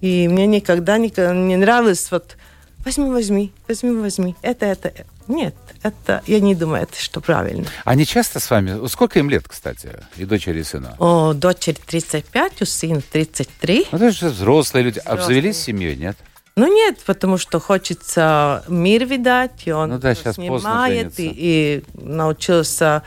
И 0.00 0.28
мне 0.28 0.46
никогда 0.46 0.98
не, 0.98 1.10
не 1.32 1.56
нравилось 1.56 2.10
вот 2.10 2.36
возьми, 2.84 3.10
возьми, 3.10 3.52
возьми, 3.68 3.90
возьми. 3.92 4.36
Это, 4.42 4.66
это. 4.66 4.88
э». 4.88 5.04
Нет, 5.28 5.54
это 5.82 6.22
я 6.26 6.40
не 6.40 6.54
думаю, 6.54 6.82
это 6.82 7.00
что 7.00 7.20
правильно. 7.20 7.66
Они 7.84 8.04
часто 8.04 8.40
с 8.40 8.50
вами... 8.50 8.86
Сколько 8.88 9.18
им 9.18 9.30
лет, 9.30 9.48
кстати, 9.48 9.90
и 10.16 10.24
дочери, 10.24 10.60
и 10.60 10.64
сына? 10.64 10.96
О, 10.98 11.32
дочери 11.32 11.78
35, 11.86 12.62
у 12.62 12.66
сына 12.66 13.00
33. 13.10 13.88
Ну, 13.90 13.98
это 13.98 14.10
же 14.10 14.28
взрослые 14.28 14.84
люди. 14.84 14.98
Взрослые. 14.98 15.22
Обзавелись 15.22 15.56
семьей, 15.62 15.96
нет? 15.96 16.16
Ну 16.56 16.72
нет, 16.72 16.98
потому 17.04 17.36
что 17.36 17.58
хочется 17.58 18.62
мир 18.68 19.06
видать, 19.06 19.62
и 19.64 19.72
он 19.72 19.90
Ну 19.90 19.98
да, 19.98 20.14
поздно 20.14 20.32
снимает, 20.34 21.18
и, 21.18 21.32
и 21.34 21.84
научился 21.94 23.02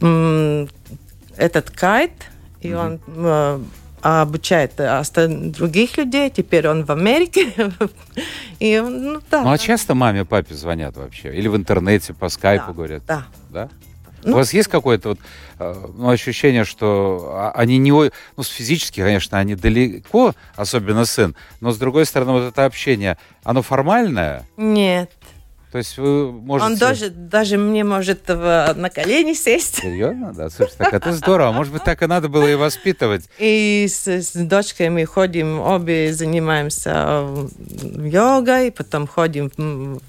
этот 0.00 1.70
кайт, 1.70 2.12
и 2.60 2.72
он 2.72 3.00
м, 3.08 3.70
обучает 4.02 4.78
оста- 4.80 5.28
других 5.28 5.96
людей, 5.96 6.30
теперь 6.30 6.68
он 6.68 6.84
в 6.84 6.90
Америке. 6.90 7.52
И, 8.58 8.80
ну, 8.80 9.20
да, 9.30 9.42
Ну, 9.42 9.50
а 9.52 9.58
часто 9.58 9.94
маме, 9.94 10.24
папе 10.24 10.54
звонят 10.54 10.96
вообще? 10.96 11.34
Или 11.34 11.48
в 11.48 11.56
интернете, 11.56 12.14
по 12.14 12.28
скайпу 12.28 12.66
Да, 12.68 12.72
говорят? 12.72 13.02
да. 13.06 13.26
Да? 13.50 13.68
Ну, 14.24 14.32
У 14.32 14.36
вас 14.36 14.52
есть 14.52 14.68
какое-то 14.68 15.10
вот, 15.10 15.18
э, 15.60 15.74
ну, 15.96 16.08
ощущение, 16.10 16.64
что 16.64 17.30
а- 17.34 17.52
они 17.54 17.78
не... 17.78 17.92
Ну, 17.92 18.42
физически, 18.42 19.00
конечно, 19.00 19.38
они 19.38 19.54
далеко, 19.54 20.34
особенно 20.56 21.04
сын, 21.04 21.36
но, 21.60 21.70
с 21.70 21.78
другой 21.78 22.04
стороны, 22.04 22.32
вот 22.32 22.42
это 22.42 22.64
общение, 22.64 23.16
оно 23.44 23.62
формальное? 23.62 24.44
Нет. 24.56 25.10
То 25.78 25.80
есть 25.80 25.96
вы 25.96 26.32
можете... 26.32 26.72
Он 26.72 26.76
даже, 26.76 27.08
даже 27.10 27.56
мне 27.56 27.84
может 27.84 28.26
на 28.26 28.90
колени 28.92 29.32
сесть. 29.32 29.76
Серьезно? 29.76 30.32
Да, 30.34 30.50
слушай, 30.50 30.72
так 30.76 30.92
это 30.92 31.12
здорово. 31.12 31.52
Может 31.52 31.72
быть, 31.72 31.84
так 31.84 32.02
и 32.02 32.06
надо 32.06 32.28
было 32.28 32.48
и 32.50 32.56
воспитывать. 32.56 33.30
И 33.38 33.86
с, 33.88 34.08
с 34.08 34.32
дочкой 34.32 34.88
мы 34.90 35.04
ходим, 35.06 35.60
обе 35.60 36.12
занимаемся 36.12 37.28
йогой, 37.94 38.72
потом 38.72 39.06
ходим 39.06 39.52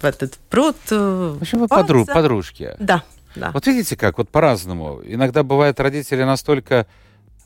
в 0.01 0.03
этот 0.03 0.39
пруд. 0.49 0.75
э, 0.89 1.35
В 1.37 1.41
общем, 1.43 1.59
вы 1.59 1.67
подру- 1.67 1.99
купаться. 1.99 2.13
подружки. 2.15 2.71
Да, 2.79 3.03
да. 3.35 3.51
Вот 3.53 3.67
видите, 3.67 3.95
как 3.95 4.17
вот 4.17 4.27
по-разному. 4.29 5.01
Иногда 5.05 5.43
бывает 5.43 5.79
родители 5.79 6.23
настолько, 6.23 6.87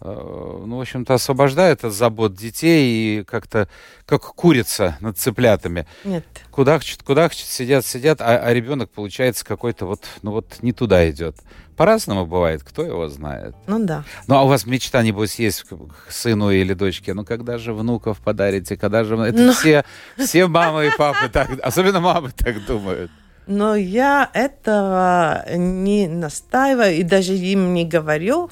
ну, 0.04 0.78
в 0.78 0.82
общем-то, 0.82 1.14
освобождают 1.14 1.84
от 1.84 1.94
забот 1.94 2.36
детей 2.36 3.20
и 3.20 3.24
как-то, 3.24 3.70
как 4.06 4.22
курица 4.22 4.98
над 5.00 5.18
цыплятами. 5.18 5.88
Нет. 6.04 6.26
Кудахчут, 6.52 7.04
кудахчут, 7.04 7.48
сидят, 7.48 7.86
сидят, 7.86 8.22
а, 8.22 8.38
а 8.38 8.54
ребенок, 8.54 8.90
получается, 8.90 9.46
какой-то 9.46 9.86
вот, 9.86 10.04
ну 10.22 10.32
вот 10.32 10.58
не 10.62 10.74
туда 10.74 11.10
идет. 11.10 11.38
По-разному 11.78 12.26
бывает, 12.26 12.64
кто 12.64 12.84
его 12.84 13.08
знает. 13.08 13.56
Ну 13.66 13.84
да. 13.84 14.04
Ну, 14.28 14.36
а 14.36 14.44
у 14.44 14.48
вас 14.48 14.66
мечта, 14.66 15.02
небось, 15.02 15.40
есть 15.40 15.64
к 15.64 16.12
сыну 16.12 16.52
или 16.52 16.74
дочке? 16.74 17.14
Ну, 17.14 17.26
когда 17.26 17.58
же 17.58 17.74
внуков 17.74 18.20
подарите? 18.20 18.78
Когда 18.78 19.04
же... 19.04 19.16
Это 19.16 19.38
Ну. 19.38 19.54
все, 19.54 19.84
все 20.18 20.48
мамы 20.48 20.88
и 20.88 20.92
папы 20.96 21.30
так... 21.30 21.50
Особенно 21.64 22.00
мамы 22.00 22.32
так 22.36 22.64
думают. 22.66 23.10
Но 23.48 23.76
я 23.76 24.30
этого 24.34 25.44
не 25.56 26.08
настаиваю 26.08 26.96
и 26.96 27.04
даже 27.04 27.34
им 27.34 27.74
не 27.74 27.86
говорю, 27.86 28.52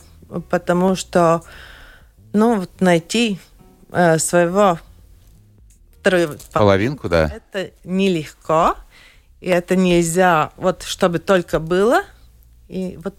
потому 0.49 0.95
что, 0.95 1.43
ну, 2.33 2.59
вот 2.59 2.81
найти 2.81 3.39
э, 3.91 4.17
своего 4.17 4.79
вторую 5.99 6.37
Половинку, 6.53 7.09
да. 7.09 7.29
Это 7.29 7.71
нелегко, 7.83 8.75
и 9.39 9.49
это 9.49 9.75
нельзя, 9.75 10.51
вот 10.57 10.83
чтобы 10.83 11.19
только 11.19 11.59
было, 11.59 12.03
и 12.67 12.97
вот, 13.03 13.15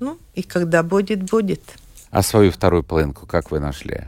ну, 0.00 0.18
и 0.34 0.42
когда 0.42 0.82
будет, 0.82 1.22
будет. 1.22 1.62
А 2.10 2.22
свою 2.22 2.50
вторую 2.52 2.82
половинку 2.82 3.26
как 3.26 3.50
вы 3.50 3.58
нашли? 3.58 4.04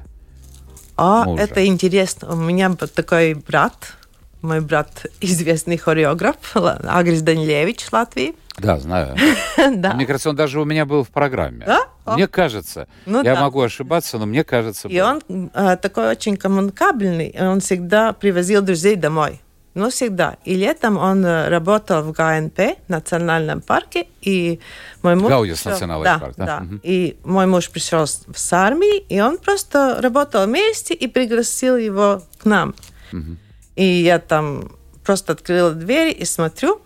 А 0.96 1.24
Мужа. 1.24 1.42
это 1.42 1.66
интересно. 1.66 2.32
У 2.32 2.36
меня 2.36 2.70
такой 2.74 3.34
брат, 3.34 3.94
мой 4.42 4.60
брат 4.60 5.06
известный 5.20 5.76
хореограф 5.76 6.36
Агрис 6.54 7.22
Данилевич 7.22 7.86
Латвии. 7.90 8.36
Да, 8.58 8.78
знаю. 8.78 9.16
да. 9.56 9.94
Мне 9.94 10.06
кажется, 10.06 10.30
он 10.30 10.36
даже 10.36 10.60
у 10.60 10.64
меня 10.64 10.86
был 10.86 11.02
в 11.02 11.08
программе. 11.08 11.64
Да? 11.66 11.88
Мне 12.06 12.28
кажется. 12.28 12.86
Ну 13.06 13.22
я 13.22 13.34
да. 13.34 13.40
могу 13.40 13.60
ошибаться, 13.62 14.18
но 14.18 14.26
мне 14.26 14.44
кажется. 14.44 14.88
И 14.88 15.00
был. 15.00 15.06
он 15.06 15.50
э, 15.54 15.76
такой 15.76 16.08
очень 16.10 16.36
коммуникабельный, 16.36 17.34
он 17.40 17.60
всегда 17.60 18.12
привозил 18.12 18.62
друзей 18.62 18.96
домой. 18.96 19.40
Ну, 19.74 19.90
всегда. 19.90 20.36
И 20.44 20.54
летом 20.54 20.96
он 20.96 21.26
э, 21.26 21.48
работал 21.48 22.02
в 22.02 22.12
ГНП, 22.12 22.78
национальном 22.86 23.60
парке, 23.60 24.06
и 24.20 24.60
мой 25.02 25.16
муж... 25.16 25.28
Гаудиус 25.28 25.58
пришел- 25.58 25.72
национальный 25.72 26.04
да, 26.04 26.18
парк, 26.20 26.34
да? 26.36 26.46
да. 26.46 26.60
Мгм. 26.60 26.80
И 26.84 27.16
мой 27.24 27.46
муж 27.46 27.70
пришел 27.70 28.06
с, 28.06 28.52
армии, 28.52 28.98
и 28.98 29.20
он 29.20 29.36
просто 29.36 30.00
работал 30.00 30.46
вместе 30.46 30.94
и 30.94 31.08
пригласил 31.08 31.76
его 31.76 32.22
к 32.38 32.44
нам. 32.44 32.76
Мгм. 33.10 33.38
И 33.74 33.84
я 33.84 34.20
там 34.20 34.70
просто 35.04 35.32
открыла 35.32 35.72
дверь 35.72 36.16
и 36.16 36.24
смотрю, 36.24 36.80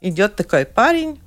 идет 0.00 0.34
такой 0.34 0.64
парень 0.64 1.20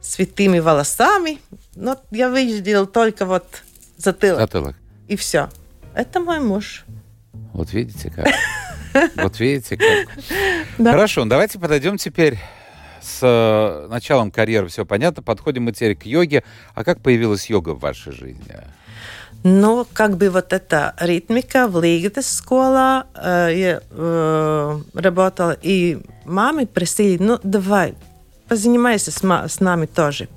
с 0.00 0.14
святыми 0.14 0.58
волосами, 0.58 1.40
но 1.76 2.00
я 2.10 2.28
видел 2.28 2.86
только 2.86 3.26
вот 3.26 3.62
затылок. 3.96 4.40
Затылок. 4.40 4.76
И 5.08 5.16
все. 5.16 5.48
Это 5.94 6.20
мой 6.20 6.40
муж. 6.40 6.84
Вот 7.52 7.72
видите 7.72 8.10
как. 8.10 8.26
Вот 9.16 9.40
видите 9.40 9.76
как. 9.76 10.08
Хорошо, 10.76 11.24
давайте 11.24 11.58
подойдем 11.58 11.96
теперь 11.96 12.38
с 13.02 13.18
э, 13.22 13.88
началом 13.88 14.30
карьеры 14.30 14.68
все 14.68 14.86
понятно. 14.86 15.20
Подходим 15.22 15.64
мы 15.64 15.72
теперь 15.72 15.96
к 15.96 16.06
йоге. 16.06 16.44
А 16.74 16.84
как 16.84 17.00
появилась 17.00 17.50
йога 17.50 17.70
в 17.70 17.80
вашей 17.80 18.12
жизни? 18.12 18.56
Ну, 19.42 19.86
как 19.92 20.16
бы 20.16 20.30
вот 20.30 20.52
эта 20.52 20.94
ритмика 20.98 21.68
в 21.68 21.82
Лигатес 21.82 22.38
школа 22.38 23.06
э, 23.14 23.80
э, 23.90 24.80
работала, 24.94 25.56
и 25.60 25.98
мамы 26.24 26.66
просили, 26.66 27.22
ну, 27.22 27.38
давай, 27.42 27.94
позанимайся 28.48 29.10
с, 29.10 29.22
с 29.22 29.60
нами 29.60 29.84
тоже. 29.84 30.28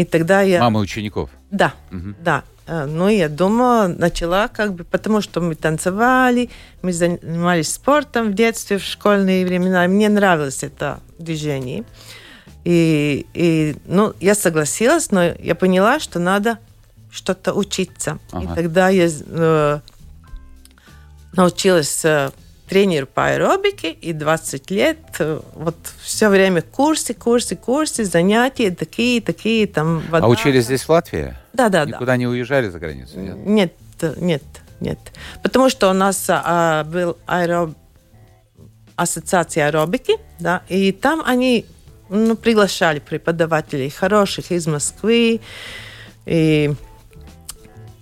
И 0.00 0.04
тогда 0.04 0.40
я... 0.40 0.60
Мамы 0.60 0.80
учеников? 0.80 1.28
Да, 1.50 1.74
угу. 1.92 2.14
да. 2.24 2.42
Э, 2.66 2.86
ну, 2.86 3.08
я 3.08 3.28
думала, 3.28 3.86
начала 3.86 4.48
как 4.48 4.72
бы, 4.72 4.84
потому 4.84 5.20
что 5.20 5.42
мы 5.42 5.54
танцевали, 5.54 6.48
мы 6.80 6.94
занимались 6.94 7.70
спортом 7.70 8.30
в 8.30 8.34
детстве, 8.34 8.78
в 8.78 8.82
школьные 8.82 9.44
времена. 9.44 9.86
Мне 9.88 10.08
нравилось 10.08 10.62
это 10.62 11.00
движение. 11.18 11.84
И, 12.64 13.26
и 13.34 13.76
ну, 13.84 14.14
я 14.20 14.34
согласилась, 14.34 15.10
но 15.10 15.22
я 15.22 15.54
поняла, 15.54 16.00
что 16.00 16.18
надо 16.18 16.58
что-то 17.10 17.52
учиться. 17.52 18.18
Ага. 18.32 18.44
И 18.44 18.56
тогда 18.56 18.88
я 18.88 19.06
э, 19.06 19.80
научилась 21.34 22.06
тренеру 22.70 23.08
по 23.08 23.26
аэробике, 23.26 23.90
и 23.90 24.12
20 24.12 24.70
лет 24.70 24.98
э, 25.18 25.40
вот 25.54 25.74
все 26.00 26.28
время 26.28 26.62
курсы, 26.62 27.14
курсы, 27.14 27.56
курсы, 27.56 28.04
занятия 28.04 28.70
такие, 28.70 29.20
такие 29.20 29.66
там. 29.66 30.04
Вода. 30.08 30.26
А 30.26 30.28
учились 30.28 30.66
здесь 30.66 30.82
в 30.84 30.88
Латвии? 30.88 31.34
Да, 31.52 31.68
да, 31.68 31.84
Никуда 31.84 32.12
да. 32.12 32.16
не 32.16 32.28
уезжали 32.28 32.68
за 32.68 32.78
границу? 32.78 33.18
Нет, 33.18 33.72
нет, 34.00 34.12
нет. 34.18 34.42
нет. 34.78 34.98
Потому 35.42 35.68
что 35.68 35.90
у 35.90 35.92
нас 35.92 36.24
а, 36.28 36.84
был 36.84 37.18
аэроб... 37.26 37.74
ассоциация 38.94 39.66
аэробики, 39.66 40.16
да, 40.38 40.62
и 40.68 40.92
там 40.92 41.22
они 41.26 41.66
ну, 42.08 42.36
приглашали 42.36 43.00
преподавателей 43.00 43.90
хороших 43.90 44.52
из 44.52 44.68
Москвы, 44.68 45.40
и 46.24 46.74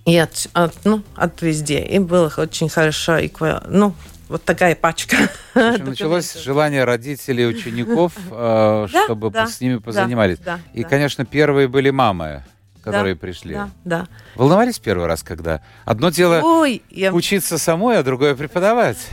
и 0.09 0.17
от, 0.17 0.49
от, 0.55 0.75
ну, 0.85 1.03
от 1.17 1.43
везде. 1.43 1.81
И 1.81 1.99
было 1.99 2.33
очень 2.39 2.71
хорошо. 2.71 3.19
И, 3.19 3.31
ну, 3.69 3.95
вот 4.29 4.45
такая 4.45 4.75
пачка. 4.75 5.17
Общем, 5.55 5.85
началось 5.87 6.35
желание 6.35 6.85
родителей 6.85 7.47
учеников, 7.47 8.13
э, 8.31 8.87
чтобы 9.05 9.33
с 9.35 9.61
ними 9.61 9.79
позанимались. 9.79 10.39
И, 10.75 10.85
конечно, 10.85 11.25
первые 11.25 11.69
были 11.69 11.91
мамы 11.91 12.45
которые 12.81 13.15
да, 13.15 13.21
пришли. 13.21 13.55
Да, 13.55 13.71
да. 13.85 14.09
Волновались 14.35 14.79
первый 14.79 15.07
раз, 15.07 15.23
когда? 15.23 15.61
Одно 15.85 16.09
дело 16.09 16.41
Ой, 16.43 16.83
я... 16.91 17.13
учиться 17.13 17.59
самой, 17.59 17.99
а 17.99 18.03
другое 18.03 18.35
преподавать. 18.35 18.99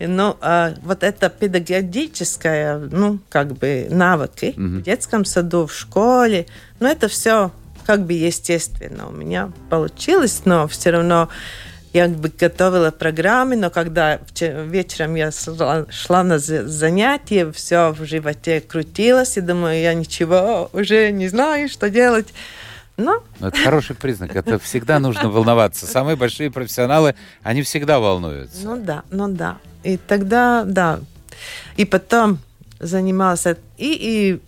Ну, 0.00 0.36
а, 0.40 0.74
вот 0.82 1.02
это 1.02 1.28
педагогическое, 1.28 2.78
ну, 2.78 3.18
как 3.28 3.52
бы 3.52 3.86
навыки 3.90 4.54
угу. 4.56 4.78
в 4.78 4.82
детском 4.82 5.24
саду, 5.24 5.66
в 5.66 5.72
школе, 5.72 6.46
ну, 6.80 6.88
это 6.88 7.08
все 7.08 7.52
как 7.84 8.04
бы 8.04 8.12
естественно 8.12 9.08
у 9.08 9.12
меня 9.12 9.50
получилось, 9.70 10.42
но 10.44 10.68
все 10.68 10.90
равно 10.90 11.28
я 11.92 12.08
бы 12.08 12.28
готовила 12.28 12.90
программы, 12.90 13.56
но 13.56 13.70
когда 13.70 14.20
вечером 14.40 15.14
я 15.14 15.30
шла, 15.30 16.22
на 16.22 16.38
занятия, 16.38 17.50
все 17.52 17.90
в 17.92 18.04
животе 18.04 18.60
крутилось, 18.60 19.36
и 19.36 19.40
думаю, 19.40 19.80
я 19.80 19.94
ничего 19.94 20.70
уже 20.72 21.10
не 21.12 21.28
знаю, 21.28 21.68
что 21.68 21.90
делать. 21.90 22.28
Но... 22.96 23.22
Это 23.40 23.56
хороший 23.56 23.94
признак. 23.94 24.34
Это 24.34 24.58
всегда 24.58 24.98
нужно 24.98 25.28
волноваться. 25.28 25.86
Самые 25.86 26.16
большие 26.16 26.50
профессионалы, 26.50 27.14
они 27.42 27.62
всегда 27.62 28.00
волнуются. 28.00 28.64
Ну 28.64 28.76
да, 28.76 29.04
ну 29.10 29.28
да. 29.28 29.58
И 29.84 29.96
тогда, 29.96 30.64
да. 30.64 31.00
И 31.76 31.84
потом 31.84 32.38
занималась. 32.80 33.46
И, 33.46 33.56
и 33.78 34.40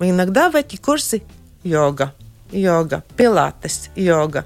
иногда 0.00 0.50
в 0.50 0.56
эти 0.56 0.76
курсы 0.76 1.22
йога 1.64 2.12
йога, 2.52 3.02
пилатес 3.16 3.90
йога. 3.96 4.44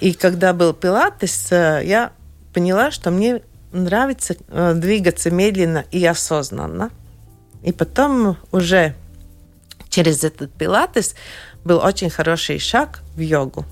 И 0.00 0.14
когда 0.14 0.52
был 0.52 0.72
пилатес, 0.72 1.52
э, 1.52 1.82
я 1.84 2.12
поняла, 2.52 2.90
что 2.90 3.10
мне 3.10 3.42
нравится 3.72 4.36
э, 4.48 4.74
двигаться 4.74 5.30
медленно 5.30 5.84
и 5.90 6.04
осознанно. 6.04 6.90
И 7.62 7.72
потом 7.72 8.36
уже 8.50 8.94
через 9.88 10.24
этот 10.24 10.52
пилатес 10.52 11.14
был 11.64 11.78
очень 11.78 12.10
хороший 12.10 12.58
шаг 12.58 13.00
в 13.14 13.20
йогу. 13.20 13.64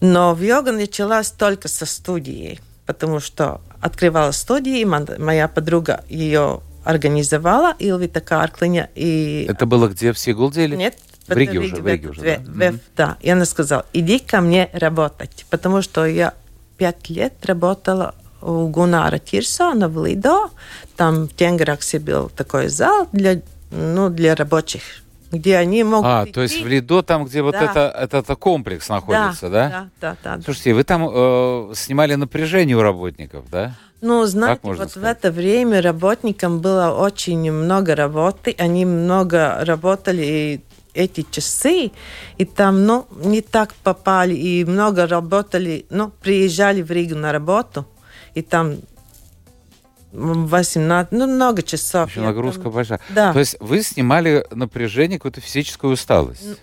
Но 0.00 0.34
в 0.34 0.42
йога 0.42 0.72
началась 0.72 1.30
только 1.30 1.68
со 1.68 1.86
студией, 1.86 2.60
потому 2.86 3.20
что 3.20 3.60
открывала 3.80 4.32
студии, 4.32 4.80
и 4.80 4.84
моя 4.84 5.48
подруга 5.48 6.04
ее 6.08 6.60
организовала, 6.84 7.74
Илвита 7.78 8.20
Карклиня. 8.20 8.90
И... 8.94 9.46
Это 9.48 9.66
было 9.66 9.88
где, 9.88 10.12
в 10.12 10.18
Сигулде? 10.18 10.68
Нет, 10.68 10.96
в 11.26 11.32
Риге 11.32 11.58
уже, 11.58 11.76
в 11.76 11.86
Риге 11.86 12.08
уже, 12.08 12.20
да. 12.20 12.72
В, 12.72 12.78
да. 12.96 13.16
И 13.20 13.30
она 13.30 13.44
сказала, 13.44 13.86
иди 13.92 14.18
ко 14.18 14.40
мне 14.40 14.68
работать, 14.72 15.46
потому 15.50 15.82
что 15.82 16.04
я 16.04 16.34
пять 16.76 17.08
лет 17.08 17.32
работала 17.44 18.14
у 18.42 18.68
Гунара 18.68 19.18
Тирсона 19.18 19.88
в 19.88 20.04
Лидо. 20.04 20.50
Там 20.96 21.28
в 21.28 21.34
Тенграксе 21.34 21.98
был 21.98 22.28
такой 22.28 22.68
зал 22.68 23.08
для, 23.12 23.40
ну, 23.70 24.10
для 24.10 24.34
рабочих, 24.34 24.82
где 25.32 25.56
они 25.56 25.82
могут 25.82 26.06
А, 26.06 26.26
то 26.26 26.42
есть 26.42 26.62
в 26.62 26.66
Лидо, 26.66 27.02
там, 27.02 27.24
где 27.24 27.38
да. 27.38 27.44
вот 27.44 27.54
это, 27.54 27.94
это, 27.98 28.18
это 28.18 28.36
комплекс 28.36 28.88
находится, 28.88 29.48
да? 29.48 29.88
Да, 30.00 30.16
да, 30.22 30.36
да. 30.36 30.42
Слушайте, 30.42 30.74
вы 30.74 30.84
там 30.84 31.08
э, 31.10 31.72
снимали 31.74 32.14
напряжение 32.14 32.76
у 32.76 32.82
работников, 32.82 33.44
да? 33.50 33.74
Ну, 34.02 34.26
знаете, 34.26 34.60
вот 34.64 34.90
сказать? 34.90 34.96
в 34.96 35.04
это 35.04 35.32
время 35.32 35.80
работникам 35.80 36.60
было 36.60 36.90
очень 36.90 37.50
много 37.50 37.96
работы, 37.96 38.54
они 38.58 38.84
много 38.84 39.64
работали, 39.64 40.22
и 40.22 40.60
эти 40.94 41.26
часы, 41.30 41.90
и 42.38 42.44
там, 42.44 42.86
ну, 42.86 43.06
не 43.24 43.42
так 43.42 43.74
попали, 43.74 44.34
и 44.34 44.64
много 44.64 45.06
работали, 45.06 45.86
ну, 45.90 46.10
приезжали 46.22 46.82
в 46.82 46.90
Ригу 46.90 47.16
на 47.16 47.32
работу, 47.32 47.86
и 48.34 48.42
там 48.42 48.76
18, 50.12 51.12
ну, 51.12 51.26
много 51.26 51.62
часов. 51.62 52.10
Еще 52.10 52.20
нагрузка 52.20 52.62
там... 52.62 52.72
большая. 52.72 53.00
Да. 53.10 53.32
То 53.32 53.40
есть 53.40 53.56
вы 53.60 53.82
снимали 53.82 54.46
напряжение, 54.52 55.18
какую-то 55.18 55.40
физическую 55.40 55.92
усталость. 55.94 56.60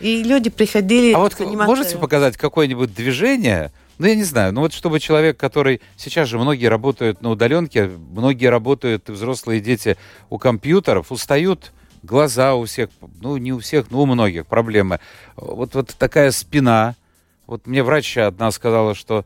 И 0.00 0.22
люди 0.22 0.50
приходили... 0.50 1.12
А 1.12 1.18
вот 1.18 1.38
можете 1.38 1.98
показать 1.98 2.36
какое-нибудь 2.36 2.94
движение, 2.94 3.70
ну, 3.98 4.06
я 4.06 4.16
не 4.16 4.24
знаю, 4.24 4.52
ну 4.52 4.62
вот 4.62 4.72
чтобы 4.72 4.98
человек, 4.98 5.36
который... 5.36 5.80
Сейчас 5.96 6.28
же 6.28 6.38
многие 6.38 6.66
работают 6.66 7.20
на 7.20 7.30
удаленке, 7.30 7.88
многие 7.88 8.46
работают, 8.46 9.08
взрослые 9.08 9.60
дети 9.60 9.96
у 10.30 10.38
компьютеров, 10.38 11.12
устают 11.12 11.72
глаза 12.02 12.54
у 12.54 12.64
всех, 12.64 12.90
ну, 13.20 13.36
не 13.36 13.52
у 13.52 13.58
всех, 13.58 13.90
но 13.90 14.02
у 14.02 14.06
многих 14.06 14.46
проблемы. 14.46 15.00
Вот, 15.36 15.74
вот 15.74 15.94
такая 15.98 16.30
спина. 16.30 16.94
Вот 17.46 17.66
мне 17.66 17.82
врач 17.82 18.16
одна 18.16 18.50
сказала, 18.50 18.94
что 18.94 19.24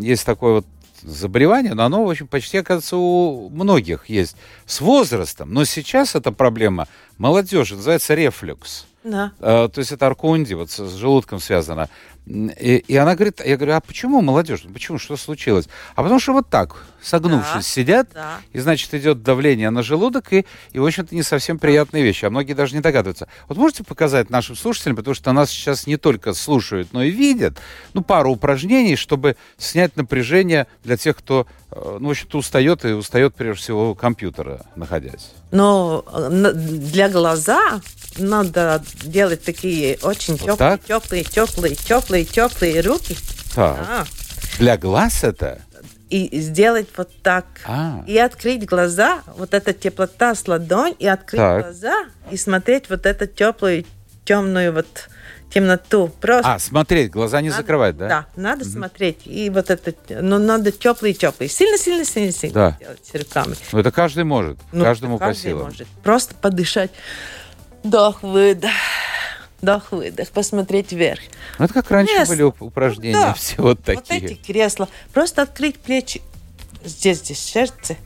есть 0.00 0.24
такое 0.24 0.54
вот 0.54 0.66
заболевание, 1.02 1.74
но 1.74 1.84
оно, 1.84 2.04
в 2.04 2.10
общем, 2.10 2.26
почти, 2.26 2.58
оказывается, 2.58 2.96
у 2.96 3.48
многих 3.50 4.08
есть 4.08 4.36
с 4.64 4.80
возрастом. 4.80 5.52
Но 5.52 5.64
сейчас 5.64 6.14
эта 6.14 6.32
проблема 6.32 6.88
молодежи, 7.18 7.76
называется 7.76 8.14
рефлюкс. 8.14 8.86
Да. 9.04 9.32
А, 9.38 9.68
то 9.68 9.78
есть 9.78 9.92
это 9.92 10.06
аркунди, 10.06 10.54
вот 10.54 10.70
с, 10.70 10.84
с 10.84 10.94
желудком 10.94 11.38
связано. 11.38 11.88
И, 12.26 12.84
и 12.88 12.96
она 12.96 13.14
говорит, 13.14 13.40
я 13.44 13.56
говорю, 13.56 13.74
а 13.74 13.80
почему 13.80 14.20
молодежь? 14.20 14.64
Почему? 14.72 14.98
Что 14.98 15.16
случилось? 15.16 15.68
А 15.94 16.02
потому 16.02 16.18
что 16.18 16.32
вот 16.32 16.48
так, 16.48 16.84
согнувшись, 17.06 17.54
да, 17.54 17.62
сидят, 17.62 18.08
да. 18.12 18.40
и, 18.52 18.58
значит, 18.58 18.92
идет 18.94 19.22
давление 19.22 19.70
на 19.70 19.82
желудок, 19.82 20.32
и, 20.32 20.44
и 20.72 20.78
в 20.78 20.84
общем-то, 20.84 21.14
не 21.14 21.22
совсем 21.22 21.58
приятные 21.58 22.02
вещи. 22.02 22.24
А 22.24 22.30
многие 22.30 22.54
даже 22.54 22.74
не 22.74 22.80
догадываются. 22.80 23.28
Вот 23.48 23.56
можете 23.56 23.84
показать 23.84 24.28
нашим 24.28 24.56
слушателям, 24.56 24.96
потому 24.96 25.14
что 25.14 25.32
нас 25.32 25.50
сейчас 25.50 25.86
не 25.86 25.96
только 25.96 26.34
слушают, 26.34 26.88
но 26.92 27.04
и 27.04 27.10
видят, 27.10 27.58
ну, 27.94 28.02
пару 28.02 28.32
упражнений, 28.32 28.96
чтобы 28.96 29.36
снять 29.56 29.96
напряжение 29.96 30.66
для 30.82 30.96
тех, 30.96 31.16
кто, 31.16 31.46
э, 31.70 31.98
ну, 32.00 32.08
в 32.08 32.10
общем-то, 32.10 32.38
устает, 32.38 32.84
и 32.84 32.88
устает, 32.88 33.34
прежде 33.34 33.62
всего, 33.62 33.94
компьютера 33.94 34.66
находясь. 34.74 35.30
Но 35.52 36.04
э, 36.12 36.52
для 36.54 37.08
глаза 37.08 37.80
надо 38.18 38.82
делать 39.04 39.44
такие 39.44 39.98
очень 40.02 40.36
вот 40.36 40.58
теплые, 40.58 40.78
теплые, 40.78 41.24
теплые, 41.24 41.74
теплые, 41.76 42.24
теплые 42.24 42.80
руки. 42.80 43.16
Так. 43.54 43.78
А. 43.88 44.04
Для 44.58 44.76
глаз 44.76 45.22
это? 45.22 45.60
И 46.08 46.40
сделать 46.40 46.86
вот 46.96 47.10
так. 47.22 47.46
А. 47.66 48.04
И 48.06 48.16
открыть 48.16 48.64
глаза, 48.64 49.22
вот 49.36 49.54
эта 49.54 49.72
теплота 49.72 50.34
с 50.36 50.46
ладонь, 50.46 50.94
и 51.00 51.06
открыть 51.06 51.40
так. 51.40 51.64
глаза, 51.64 52.04
и 52.30 52.36
смотреть 52.36 52.88
вот 52.88 53.06
этот 53.06 53.34
теплый 53.34 53.86
темную 54.24 54.72
вот 54.72 55.08
темноту. 55.50 56.08
Просто 56.20 56.54
А, 56.54 56.58
смотреть, 56.60 57.10
глаза 57.10 57.40
не 57.40 57.48
надо- 57.50 57.62
закрывать, 57.62 57.96
да? 57.96 58.08
Да, 58.08 58.26
надо 58.36 58.64
смотреть. 58.64 59.22
И 59.24 59.48
вот 59.50 59.70
это, 59.70 59.94
ну, 60.22 60.38
надо 60.38 60.70
теплый-теплый. 60.70 61.48
Сильно-сильно-сильно-сильно 61.48 62.54
Да. 62.54 62.76
делать 62.78 63.10
руками. 63.14 63.56
Ну, 63.72 63.78
это 63.80 63.90
каждый 63.90 64.24
может, 64.24 64.58
Ну, 64.72 64.84
каждому 64.84 65.18
по 65.18 65.26
каждый 65.26 65.42
силам. 65.42 65.64
может. 65.66 65.88
Просто 66.04 66.34
подышать. 66.36 66.90
Вдох, 67.82 68.22
выдох. 68.22 68.70
Вдох, 69.62 69.92
выдох. 69.92 70.28
Посмотреть 70.30 70.92
вверх. 70.92 71.20
Ну, 71.58 71.64
это 71.64 71.74
как 71.74 71.90
раньше 71.90 72.14
Yes. 72.14 72.28
были 72.28 72.44
уп- 72.44 72.56
упражнения, 72.60 73.14
Да. 73.20 73.34
все 73.38 73.56
вот 73.56 73.78
Вот 73.78 73.84
такие. 73.84 74.20
эти 74.24 74.34
кресла. 74.34 74.88
Просто 75.12 75.42
открыть 75.42 75.76
плечи. 75.78 76.20
Здесь, 76.84 77.18
здесь 77.18 77.38
сердце. 77.40 77.96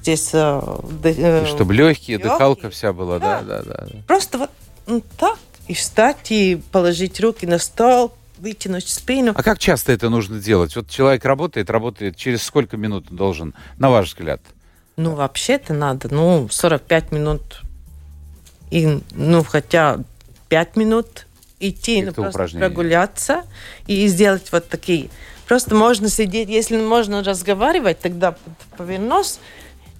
Здесь... 0.00 0.30
э, 0.32 0.60
э, 1.04 1.46
Чтобы 1.46 1.74
легкие, 1.74 2.18
лёгкие. 2.18 2.18
дыхалка 2.18 2.70
вся 2.70 2.92
была, 2.92 3.18
да, 3.18 3.40
Да. 3.40 3.62
да, 3.62 3.62
да. 3.62 3.86
да. 3.90 4.02
Просто 4.06 4.38
вот 4.38 4.50
ну, 4.86 5.02
так. 5.18 5.38
И 5.66 5.74
встать, 5.74 6.30
и 6.30 6.60
положить 6.72 7.20
руки 7.20 7.46
на 7.46 7.58
стол, 7.58 8.14
вытянуть 8.38 8.88
спину. 8.88 9.32
А 9.34 9.42
как 9.42 9.58
часто 9.58 9.92
это 9.92 10.08
нужно 10.08 10.38
делать? 10.38 10.74
Вот 10.76 10.88
человек 10.88 11.24
работает, 11.26 11.68
работает, 11.68 12.16
через 12.16 12.42
сколько 12.42 12.76
минут 12.78 13.06
он 13.10 13.16
должен, 13.16 13.54
на 13.78 13.90
ваш 13.90 14.08
взгляд? 14.08 14.40
Ну, 14.96 15.14
вообще-то 15.14 15.74
надо, 15.74 16.08
ну, 16.14 16.48
45 16.50 17.12
минут. 17.12 17.60
И, 18.70 19.00
ну, 19.12 19.44
хотя 19.44 19.98
5 20.48 20.76
минут 20.76 21.26
идти, 21.60 22.02
ну, 22.02 22.12
просто 22.12 22.30
упражнения. 22.30 22.66
прогуляться 22.66 23.44
и 23.86 24.06
сделать 24.08 24.50
вот 24.52 24.68
такие. 24.68 25.10
Просто 25.46 25.74
можно 25.74 26.08
сидеть, 26.08 26.48
если 26.48 26.76
можно 26.76 27.22
разговаривать, 27.24 28.00
тогда 28.00 28.32
под- 28.32 28.78
повернусь 28.78 29.38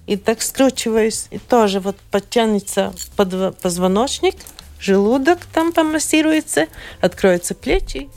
и 0.05 0.15
так 0.15 0.41
скручиваюсь. 0.41 1.27
И 1.31 1.39
тоже 1.39 1.79
вот 1.79 1.97
подтянется 2.11 2.93
подво- 3.17 3.51
позвоночник, 3.59 4.35
желудок 4.79 5.39
там 5.53 5.71
помассируется, 5.73 6.67
откроются 7.01 7.55
плечи. 7.55 8.09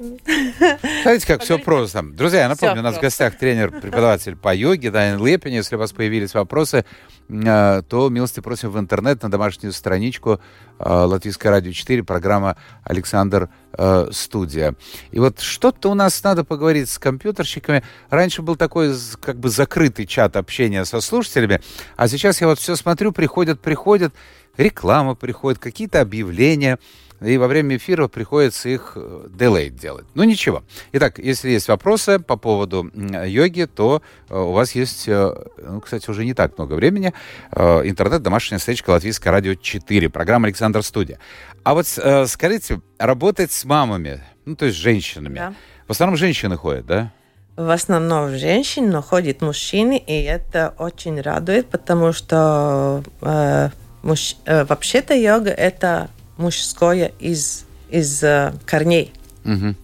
Смотрите, 1.02 1.26
как 1.26 1.42
все 1.42 1.58
просто. 1.58 2.02
Друзья, 2.02 2.40
я 2.40 2.48
напомню, 2.48 2.76
Всё 2.76 2.80
у 2.80 2.84
нас 2.84 2.96
в 2.96 3.00
просто. 3.00 3.24
гостях 3.24 3.38
тренер-преподаватель 3.38 4.34
по 4.42 4.54
йоге 4.54 4.90
Дайан 4.90 5.22
Лепин. 5.22 5.52
Если 5.52 5.76
у 5.76 5.78
вас 5.78 5.92
появились 5.92 6.32
вопросы, 6.32 6.86
э, 7.28 7.82
то 7.86 8.08
милости 8.08 8.40
просим 8.40 8.70
в 8.70 8.78
интернет 8.78 9.22
на 9.22 9.30
домашнюю 9.30 9.74
страничку 9.74 10.40
э, 10.78 10.88
Латвийское 10.88 11.52
радио 11.52 11.72
4, 11.72 12.02
программа 12.02 12.56
«Александр 12.82 13.50
э, 13.74 14.08
Студия». 14.10 14.74
И 15.10 15.18
вот 15.18 15.40
что-то 15.40 15.90
у 15.90 15.94
нас 15.94 16.22
надо 16.24 16.44
поговорить 16.44 16.88
с 16.88 16.98
компьютерщиками. 16.98 17.82
Раньше 18.08 18.40
был 18.40 18.56
такой 18.56 18.94
как 19.20 19.38
бы 19.38 19.50
закрытый 19.50 20.06
чат 20.06 20.36
общения 20.36 20.86
со 20.86 21.02
слушателями, 21.02 21.60
а 21.96 22.08
сейчас 22.08 22.40
я 22.40 22.46
вот 22.46 22.58
все 22.58 22.74
смотрю, 22.74 23.12
приходят, 23.12 23.60
приходят, 23.60 24.14
реклама 24.56 25.14
приходит, 25.14 25.58
какие-то 25.58 26.00
объявления. 26.00 26.78
И 27.20 27.36
во 27.36 27.48
время 27.48 27.76
эфира 27.76 28.08
приходится 28.08 28.68
их 28.70 28.92
э, 28.96 29.26
делейт 29.28 29.76
делать. 29.76 30.06
Ну 30.14 30.24
ничего. 30.24 30.62
Итак, 30.92 31.18
если 31.18 31.50
есть 31.50 31.68
вопросы 31.68 32.18
по 32.18 32.36
поводу 32.36 32.90
м, 32.94 33.24
йоги, 33.24 33.66
то 33.66 34.00
э, 34.30 34.38
у 34.38 34.52
вас 34.52 34.72
есть, 34.74 35.06
э, 35.06 35.34
ну, 35.58 35.80
кстати, 35.82 36.08
уже 36.08 36.24
не 36.24 36.32
так 36.32 36.56
много 36.56 36.74
времени, 36.74 37.12
э, 37.52 37.82
интернет, 37.84 38.22
домашняя 38.22 38.58
встречка 38.58 38.90
Латвийское 38.90 39.30
радио 39.32 39.54
4, 39.54 40.08
программа 40.08 40.46
«Александр 40.46 40.82
Студия». 40.82 41.18
А 41.62 41.74
вот 41.74 41.86
э, 41.98 42.26
скажите, 42.26 42.80
работать 42.98 43.52
с 43.52 43.64
мамами, 43.66 44.22
ну 44.46 44.56
то 44.56 44.64
есть 44.64 44.78
с 44.78 44.80
женщинами, 44.80 45.34
Да. 45.36 45.54
в 45.86 45.90
основном 45.90 46.16
женщины 46.16 46.56
ходят, 46.56 46.86
да? 46.86 47.12
В 47.56 47.68
основном 47.68 48.34
женщин, 48.38 48.88
но 48.88 49.02
ходят 49.02 49.42
мужчины, 49.42 49.98
и 49.98 50.22
это 50.22 50.74
очень 50.78 51.20
радует, 51.20 51.66
потому 51.66 52.14
что 52.14 53.02
э, 53.20 53.68
муж- 54.02 54.36
э, 54.46 54.64
вообще-то 54.64 55.12
йога 55.14 55.50
это 55.50 56.08
мужское 56.40 57.12
из, 57.20 57.64
из 57.90 58.22
э, 58.22 58.52
корней. 58.66 59.12
Мгм. 59.44 59.76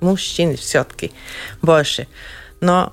Мужчин 0.00 0.56
все-таки 0.56 1.12
больше. 1.62 2.06
Но 2.60 2.92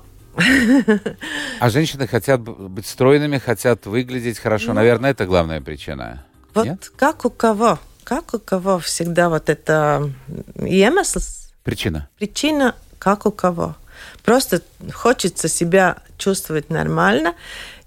А 1.60 1.70
женщины 1.70 2.06
хотят 2.06 2.40
быть 2.40 2.86
стройными, 2.86 3.38
хотят 3.38 3.86
выглядеть 3.86 4.38
хорошо. 4.38 4.72
Наверное, 4.72 5.10
это 5.10 5.26
главная 5.26 5.60
причина. 5.60 6.24
вот 6.54 6.66
Нет? 6.66 6.92
как 6.96 7.24
у 7.24 7.30
кого, 7.30 7.78
как 8.04 8.32
у 8.34 8.38
кого 8.38 8.78
всегда 8.78 9.28
вот 9.28 9.48
это 9.48 10.10
иемесл, 10.56 11.20
Причина. 11.64 12.08
причина, 12.18 12.74
как 12.98 13.26
у 13.26 13.32
кого. 13.32 13.76
Просто 14.24 14.62
хочется 14.92 15.48
себя 15.48 15.98
чувствовать 16.16 16.70
нормально. 16.70 17.34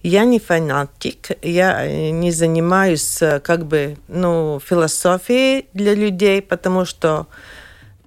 Я 0.03 0.25
не 0.25 0.39
фанатик, 0.39 1.29
я 1.41 1.85
э, 1.85 2.09
не 2.09 2.31
занимаюсь 2.31 3.21
э, 3.21 3.39
как 3.39 3.65
бы 3.65 3.97
ну 4.09 4.59
философией 4.59 5.67
для 5.73 5.95
людей, 5.95 6.41
потому 6.41 6.83
что 6.83 7.27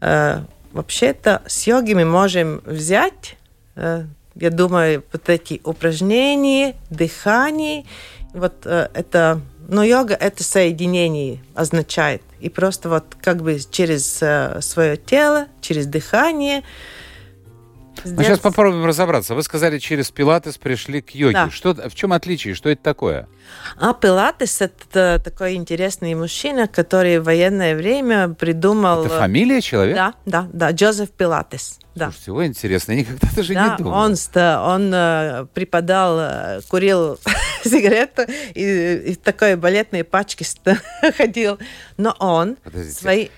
э, 0.03 0.41
вообще-то 0.73 1.43
с 1.47 1.67
йогой 1.67 1.95
мы 1.95 2.05
можем 2.05 2.61
взять, 2.67 3.37
э, 3.77 4.05
я 4.35 4.51
думаю, 4.51 5.05
вот 5.11 5.31
эти 5.31 5.63
упражнения, 5.65 6.75
дыхание, 6.91 7.87
вот 8.35 8.67
э, 8.67 8.89
это, 8.93 9.41
но 9.67 9.83
йога 9.83 10.13
это 10.13 10.45
соединение 10.45 11.39
означает. 11.55 12.21
И 12.41 12.51
просто 12.51 12.91
вот 12.91 13.17
как 13.23 13.43
бы 13.43 13.59
через 13.71 14.19
э, 14.21 14.61
свое 14.61 14.99
тело, 14.99 15.47
через 15.63 15.87
дыхание. 15.87 16.63
Ну, 18.07 18.23
сейчас 18.23 18.39
попробуем 18.39 18.85
разобраться. 18.85 19.35
Вы 19.35 19.43
сказали, 19.43 19.79
через 19.79 20.11
пилатес 20.11 20.59
пришли 20.59 21.01
к 21.01 21.11
йоге. 21.11 21.35
Да. 21.35 21.51
Что, 21.51 21.75
в 21.75 21.95
чем 21.95 22.13
отличие? 22.13 22.55
Что 22.55 22.71
это 22.71 22.83
такое? 22.83 23.29
А 23.79 23.93
Пилатес 23.93 24.61
это 24.61 25.21
такой 25.23 25.55
интересный 25.55 26.15
мужчина, 26.15 26.67
который 26.69 27.19
в 27.19 27.25
военное 27.25 27.75
время 27.77 28.29
придумал... 28.29 29.05
Это 29.05 29.19
фамилия 29.19 29.61
человека? 29.61 30.15
Да, 30.25 30.43
да, 30.43 30.49
да, 30.53 30.71
Джозеф 30.73 31.11
Пилатес. 31.11 31.79
Да. 31.95 32.11
Слушайте, 32.11 32.33
ой, 32.33 32.47
интересно, 32.47 32.93
я 32.93 32.99
никогда 32.99 33.29
даже 33.35 33.55
Да, 33.55 33.71
не 33.71 33.77
думал. 33.79 33.93
он, 33.93 34.15
он 34.15 34.95
э, 34.95 35.47
преподал, 35.55 36.19
э, 36.21 36.61
курил 36.69 37.19
сигарету 37.65 38.23
и, 38.55 39.03
и 39.07 39.15
в 39.15 39.19
такой 39.19 39.57
балетной 39.57 40.05
пачке 40.05 40.45
ходил. 41.17 41.59
Но 41.97 42.15
он 42.19 42.57
Подождите. 42.57 43.01
свои... 43.01 43.29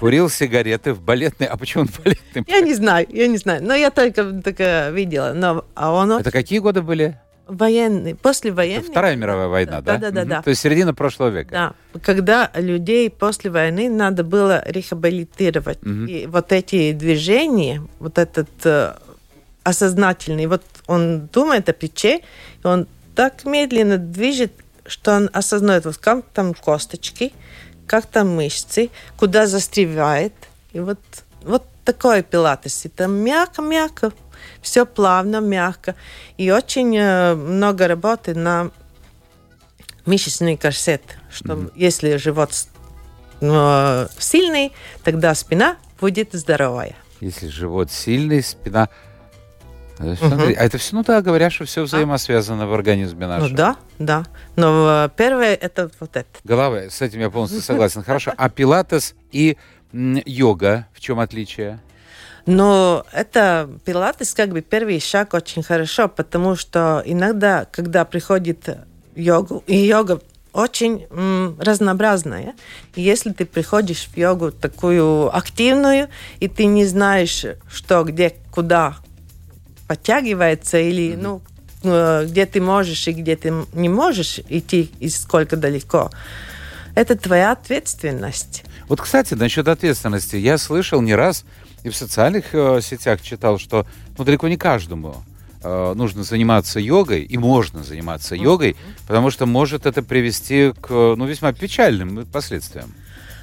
Курил 0.00 0.28
сигареты 0.28 0.94
в 0.94 1.00
балетной... 1.00 1.46
А 1.46 1.56
почему 1.56 1.82
он 1.82 1.88
в 1.88 2.02
балетной? 2.02 2.44
Я 2.48 2.60
не 2.60 2.74
знаю, 2.74 3.06
я 3.08 3.28
не 3.28 3.38
знаю. 3.38 3.62
Но 3.62 3.72
я 3.72 3.90
только, 4.10 4.42
только 4.42 4.90
видела. 4.90 5.32
Но, 5.32 5.64
а 5.74 5.92
он 5.92 6.12
Это 6.12 6.30
какие 6.30 6.58
годы 6.58 6.82
были? 6.82 7.18
военный, 7.48 8.14
после 8.14 8.50
Это. 8.50 8.82
Вторая 8.90 9.14
мировая 9.16 9.48
война, 9.48 9.80
да? 9.82 9.98
Да, 9.98 9.98
да, 9.98 10.10
да, 10.10 10.20
Мгм. 10.20 10.28
да. 10.30 10.42
То 10.42 10.50
есть 10.50 10.62
середина 10.62 10.94
прошлого 10.94 11.28
века. 11.28 11.50
Да, 11.92 12.00
когда 12.00 12.50
людей 12.54 13.10
после 13.10 13.50
войны 13.50 13.90
надо 13.90 14.24
было 14.24 14.62
рехабилитировать. 14.66 15.78
И 15.84 16.26
вот 16.30 16.52
эти 16.52 16.92
движения, 16.92 17.82
вот 17.98 18.16
этот 18.18 18.48
э, 18.64 18.94
осознательный, 19.64 20.46
вот 20.46 20.62
он 20.86 21.26
думает 21.26 21.68
о 21.68 21.72
плече, 21.72 22.18
и 22.18 22.66
он 22.66 22.86
так 23.14 23.44
медленно 23.44 23.98
движет, 23.98 24.52
что 24.86 25.14
он 25.16 25.28
осознает, 25.32 25.84
вот 25.84 25.98
как 25.98 26.24
там 26.32 26.54
косточки, 26.54 27.32
как 27.86 28.06
там 28.06 28.34
мышцы, 28.34 28.88
куда 29.18 29.46
застревает. 29.46 30.32
И 30.72 30.80
вот, 30.80 30.98
вот 31.42 31.64
такой 31.84 32.22
пилатес. 32.22 32.84
Это 32.84 33.06
мягко-мягко, 33.06 34.12
все 34.60 34.86
плавно, 34.86 35.40
мягко. 35.40 35.94
И 36.36 36.50
очень 36.50 36.96
э, 36.96 37.34
много 37.34 37.88
работы 37.88 38.34
на 38.34 38.70
мышечный 40.06 40.56
корсет, 40.56 41.02
что 41.30 41.70
если 41.74 42.16
живот 42.16 42.52
э, 43.40 44.06
сильный, 44.18 44.72
тогда 45.04 45.34
спина 45.34 45.76
будет 46.00 46.32
здоровая. 46.32 46.94
Если 47.20 47.48
живот 47.48 47.90
сильный, 47.90 48.42
спина... 48.42 48.88
Э, 49.98 50.16
Смотри, 50.16 50.54
а 50.54 50.64
это 50.64 50.78
все, 50.78 50.96
ну 50.96 51.04
да, 51.04 51.22
говорят, 51.22 51.52
что 51.52 51.64
все 51.64 51.82
взаимосвязано 51.82 52.66
в 52.66 52.74
организме 52.74 53.26
нашем. 53.26 53.50
Ну 53.50 53.56
да, 53.56 53.76
да. 53.98 54.24
Но 54.56 55.04
э, 55.06 55.08
первое 55.16 55.54
это 55.54 55.90
вот 56.00 56.16
это. 56.16 56.28
Голова, 56.42 56.90
с 56.90 57.00
этим 57.00 57.20
я 57.20 57.30
полностью 57.30 57.60
согласен. 57.60 58.02
Хорошо. 58.02 58.32
А 58.36 58.48
пилатес 58.48 59.14
и 59.30 59.56
йога, 59.92 60.86
в 60.94 61.00
чем 61.00 61.20
отличие? 61.20 61.78
Но 62.46 63.06
это 63.12 63.70
пилатес 63.84 64.34
как 64.34 64.50
бы 64.50 64.62
первый 64.62 65.00
шаг 65.00 65.34
очень 65.34 65.62
хорошо, 65.62 66.08
потому 66.08 66.56
что 66.56 67.02
иногда, 67.04 67.66
когда 67.70 68.04
приходит 68.04 68.68
йогу, 69.14 69.62
и 69.66 69.76
йога 69.76 70.20
очень 70.52 71.06
м, 71.10 71.56
разнообразная. 71.58 72.54
И 72.94 73.02
если 73.02 73.32
ты 73.32 73.46
приходишь 73.46 74.08
в 74.12 74.16
йогу 74.16 74.50
такую 74.50 75.34
активную, 75.34 76.08
и 76.40 76.48
ты 76.48 76.66
не 76.66 76.84
знаешь, 76.84 77.46
что, 77.70 78.04
где, 78.04 78.34
куда 78.50 78.96
подтягивается, 79.88 80.78
или 80.78 81.14
ну, 81.16 81.40
э, 81.84 82.26
где 82.28 82.46
ты 82.46 82.60
можешь 82.60 83.08
и 83.08 83.12
где 83.12 83.36
ты 83.36 83.52
не 83.72 83.88
можешь 83.88 84.40
идти, 84.48 84.90
и 85.00 85.08
сколько 85.08 85.56
далеко, 85.56 86.10
это 86.94 87.16
твоя 87.16 87.52
ответственность. 87.52 88.64
Вот, 88.88 89.00
кстати, 89.00 89.34
насчет 89.34 89.68
ответственности. 89.68 90.36
Я 90.36 90.58
слышал 90.58 91.00
не 91.00 91.14
раз 91.14 91.44
и 91.82 91.88
в 91.88 91.96
социальных 91.96 92.54
э, 92.54 92.80
сетях 92.82 93.20
читал, 93.22 93.58
что 93.58 93.86
ну, 94.16 94.24
далеко 94.24 94.48
не 94.48 94.56
каждому 94.56 95.22
э, 95.62 95.92
нужно 95.94 96.22
заниматься 96.22 96.78
йогой, 96.80 97.22
и 97.22 97.38
можно 97.38 97.82
заниматься 97.82 98.34
йогой, 98.34 98.76
потому 99.06 99.30
что 99.30 99.46
может 99.46 99.86
это 99.86 100.02
привести 100.02 100.72
к 100.80 100.90
ну, 100.90 101.24
весьма 101.26 101.52
печальным 101.52 102.26
последствиям. 102.26 102.94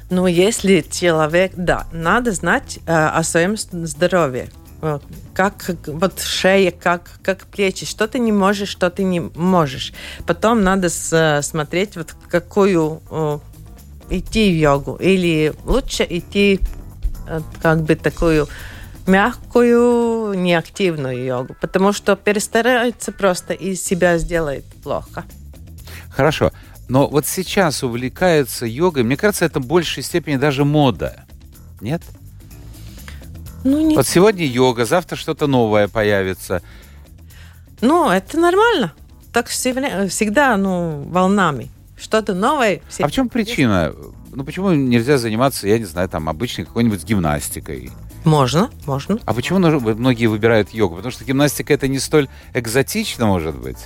Ну, 0.09 0.25
если 0.25 0.83
человек, 0.89 1.51
да, 1.55 1.85
надо 1.91 2.31
знать 2.31 2.79
э, 2.85 2.93
о 2.93 3.21
своем 3.23 3.57
здоровье. 3.57 4.49
Как 5.33 5.71
вот 5.87 6.21
шея, 6.21 6.71
как, 6.71 7.19
как 7.21 7.47
плечи, 7.47 7.85
что 7.85 8.07
ты 8.07 8.17
не 8.17 8.31
можешь, 8.31 8.69
что 8.69 8.89
ты 8.89 9.03
не 9.03 9.19
можешь. 9.19 9.91
Потом 10.25 10.63
надо 10.63 10.87
с, 10.87 11.41
смотреть, 11.43 11.97
вот 11.97 12.15
какую 12.29 13.01
э, 13.11 13.39
идти 14.09 14.51
в 14.51 14.55
йогу. 14.55 14.95
Или 14.95 15.53
лучше 15.65 16.05
идти 16.09 16.59
э, 17.27 17.41
как 17.61 17.83
бы 17.83 17.95
такую 17.95 18.47
мягкую, 19.07 20.33
неактивную 20.35 21.23
йогу, 21.23 21.55
потому 21.59 21.93
что 21.93 22.15
перестарается 22.15 23.11
просто 23.11 23.53
и 23.53 23.75
себя 23.75 24.17
сделает 24.17 24.65
плохо. 24.83 25.25
Хорошо. 26.09 26.51
Но 26.87 27.07
вот 27.07 27.27
сейчас 27.27 27.83
увлекается 27.83 28.65
йогой, 28.65 29.03
мне 29.03 29.17
кажется, 29.17 29.45
это 29.45 29.59
в 29.59 29.67
большей 29.67 30.03
степени 30.03 30.37
даже 30.37 30.65
мода. 30.65 31.25
Нет? 31.81 32.01
Ну, 33.63 33.79
не... 33.79 33.95
Вот 33.95 34.07
сегодня 34.07 34.45
йога, 34.45 34.85
завтра 34.85 35.15
что-то 35.15 35.47
новое 35.47 35.87
появится. 35.87 36.61
Ну, 37.81 38.09
это 38.09 38.39
нормально. 38.39 38.93
Так 39.33 39.47
всегда, 39.47 40.57
ну, 40.57 41.03
волнами. 41.09 41.69
Что-то 41.99 42.33
новое. 42.33 42.81
А 42.99 43.07
в 43.07 43.11
чем 43.11 43.29
причина? 43.29 43.93
Ну, 44.31 44.43
почему 44.43 44.71
нельзя 44.71 45.17
заниматься, 45.17 45.67
я 45.67 45.79
не 45.79 45.85
знаю, 45.85 46.07
там, 46.09 46.29
обычной 46.29 46.65
какой-нибудь 46.65 47.03
гимнастикой? 47.03 47.91
Можно, 48.25 48.69
можно. 48.85 49.19
А 49.25 49.33
почему 49.33 49.59
многие 49.59 50.27
выбирают 50.27 50.71
йогу? 50.71 50.95
Потому 50.95 51.11
что 51.11 51.25
гимнастика 51.25 51.73
это 51.73 51.87
не 51.87 51.99
столь 51.99 52.27
экзотично, 52.53 53.25
может 53.25 53.55
быть? 53.55 53.77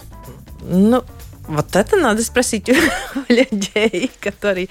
Ну, 0.62 1.04
вот 1.47 1.76
это 1.76 1.97
надо 1.97 2.23
спросить 2.23 2.69
у 2.69 2.73
людей, 3.30 4.12
которые... 4.19 4.69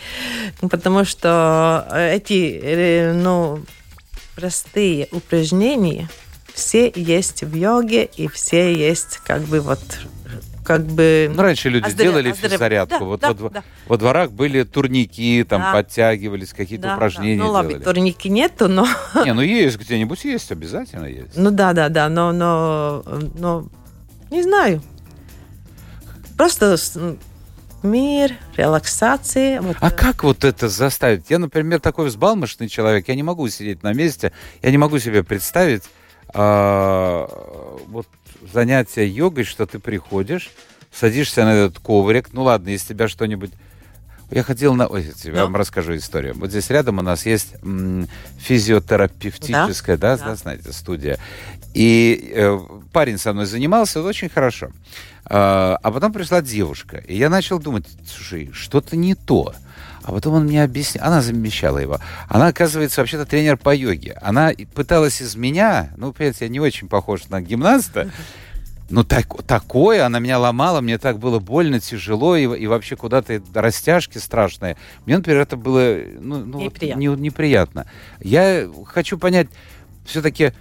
Потому 0.61 1.05
что 1.05 1.87
эти, 1.93 2.61
э, 2.63 3.13
ну, 3.13 3.61
простые 4.35 5.09
упражнения 5.13 6.09
все 6.53 6.93
есть 6.95 7.43
в 7.43 7.55
йоге, 7.55 8.05
и 8.17 8.29
все 8.29 8.75
есть 8.75 9.19
как 9.25 9.43
бы 9.43 9.61
вот 9.61 9.81
как 10.65 10.85
бы... 10.87 11.31
Ну, 11.35 11.43
раньше 11.43 11.69
люди 11.69 11.87
оздоря... 11.87 12.09
делали 12.09 12.31
оздоря... 12.31 12.59
зарядку. 12.59 12.99
Да, 12.99 13.05
вот 13.05 13.21
да, 13.21 13.33
во, 13.33 13.51
да. 13.51 13.65
во 13.87 13.97
дворах 13.97 14.31
были 14.31 14.63
турники, 14.63 15.45
там 15.49 15.61
да. 15.61 15.73
подтягивались, 15.73 16.53
какие-то 16.53 16.89
да, 16.89 16.95
упражнения 16.95 17.39
да. 17.39 17.45
Ну, 17.45 17.51
ладно, 17.51 17.81
турники 17.81 18.29
нету, 18.29 18.69
но... 18.69 18.87
Не, 19.25 19.35
ну 19.35 19.43
есть 19.43 19.79
где-нибудь, 19.79 20.25
есть, 20.25 20.53
обязательно 20.53 21.07
есть. 21.07 21.37
Ну 21.37 21.51
да, 21.51 21.73
да, 21.73 21.89
да, 21.89 22.09
но, 22.09 22.33
но, 22.33 23.03
но 23.35 23.69
не 24.31 24.43
знаю. 24.43 24.83
Просто 26.37 26.77
мир, 27.83 28.33
релаксация. 28.57 29.61
Вот. 29.61 29.77
А 29.81 29.91
как 29.91 30.23
вот 30.23 30.45
это 30.45 30.69
заставить? 30.69 31.29
Я, 31.29 31.39
например, 31.39 31.81
такой 31.81 32.07
взбалмошный 32.07 32.69
человек, 32.69 33.09
я 33.09 33.15
не 33.15 33.23
могу 33.23 33.49
сидеть 33.49 33.83
на 33.83 33.93
месте, 33.93 34.33
я 34.63 34.71
не 34.71 34.79
могу 34.79 34.99
себе 34.99 35.23
представить 35.25 35.85
а, 36.35 37.27
вот 38.53 38.55
занятие 38.55 39.09
йогой, 39.09 39.45
что 39.45 39.67
ты 39.67 39.79
приходишь, 39.79 40.51
садишься 40.93 41.45
на 41.45 41.55
этот 41.55 41.79
коврик, 41.79 42.33
ну 42.33 42.43
ладно, 42.43 42.69
если 42.69 42.89
тебя 42.89 43.09
что-нибудь 43.09 43.51
я 44.33 44.43
ходил 44.43 44.75
на... 44.75 44.87
Ой, 44.87 45.13
я 45.25 45.45
вам 45.45 45.57
расскажу 45.57 45.97
историю. 45.97 46.35
Вот 46.37 46.51
здесь 46.51 46.71
рядом 46.71 46.99
у 46.99 47.03
нас 47.03 47.27
есть 47.27 47.55
м, 47.63 48.09
физиотерапевтическая, 48.39 49.97
да? 49.97 50.17
Да, 50.17 50.25
да, 50.25 50.35
знаете, 50.37 50.73
студия. 50.73 51.19
И 51.75 52.33
э, 52.35 52.59
парень 52.93 53.19
со 53.19 53.33
мной 53.33 53.47
занимался, 53.47 54.03
очень 54.03 54.29
хорошо. 54.29 54.71
Э, 55.25 55.77
а 55.81 55.91
потом 55.93 56.13
пришла 56.13 56.43
девушка. 56.43 56.99
И 56.99 57.17
я 57.17 57.29
начал 57.29 57.59
думать, 57.59 57.87
слушай, 58.07 58.51
что-то 58.53 58.97
не 58.97 59.15
то. 59.15 59.55
А 60.05 60.13
потом 60.13 60.35
он 60.35 60.45
мне 60.45 60.65
объяснил, 60.65 61.05
она 61.05 61.23
замещала 61.23 61.79
его. 61.79 62.01
Она, 62.29 62.49
оказывается, 62.49 63.01
вообще-то 63.01 63.25
тренер 63.25 63.57
по 63.57 63.75
йоге. 63.75 64.19
Она 64.21 64.53
пыталась 64.75 65.21
из 65.21 65.37
меня, 65.37 65.91
ну, 65.97 66.13
понимаете, 66.13 66.47
я 66.47 66.49
не 66.49 66.59
очень 66.59 66.89
похож 66.89 67.29
на 67.29 67.41
гимнаста, 67.41 68.11
ну, 68.93 69.05
так, 69.05 69.43
такое, 69.45 70.05
она 70.05 70.19
меня 70.19 70.39
ломала, 70.39 70.83
мне 70.83 70.99
так 70.99 71.19
было 71.19 71.39
больно, 71.39 71.81
тяжело, 71.81 72.37
и, 72.37 72.43
и 72.43 72.67
вообще 72.67 72.95
куда-то 72.95 73.43
растяжки 73.55 74.19
страшные. 74.19 74.77
Мне, 75.07 75.17
например, 75.17 75.41
это 75.41 75.57
было 75.57 75.97
ну, 76.21 76.45
ну, 76.45 76.61
неприятно. 76.61 77.01
не, 77.01 77.07
неприятно. 77.07 77.87
Я 78.21 78.69
хочу 78.85 79.17
понять, 79.17 79.49
все-таки, 80.05 80.53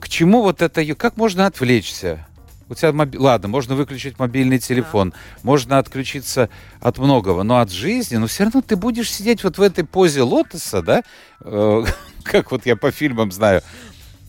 к 0.00 0.08
чему 0.10 0.42
вот 0.42 0.60
это, 0.60 0.84
как 0.94 1.16
можно 1.16 1.46
отвлечься? 1.46 2.26
У 2.68 2.74
тебя 2.74 2.92
моби... 2.92 3.16
Ладно, 3.16 3.48
можно 3.48 3.74
выключить 3.74 4.18
мобильный 4.18 4.58
телефон, 4.58 5.10
да. 5.10 5.16
можно 5.42 5.78
отключиться 5.78 6.50
от 6.80 6.98
многого, 6.98 7.42
но 7.42 7.60
от 7.60 7.70
жизни, 7.70 8.16
но 8.16 8.26
все 8.26 8.44
равно 8.44 8.60
ты 8.60 8.76
будешь 8.76 9.10
сидеть 9.10 9.42
вот 9.44 9.56
в 9.56 9.62
этой 9.62 9.84
позе 9.84 10.20
лотоса, 10.20 10.82
да, 10.82 11.04
э, 11.40 11.84
как 12.22 12.50
вот 12.50 12.66
я 12.66 12.76
по 12.76 12.90
фильмам 12.90 13.32
знаю. 13.32 13.62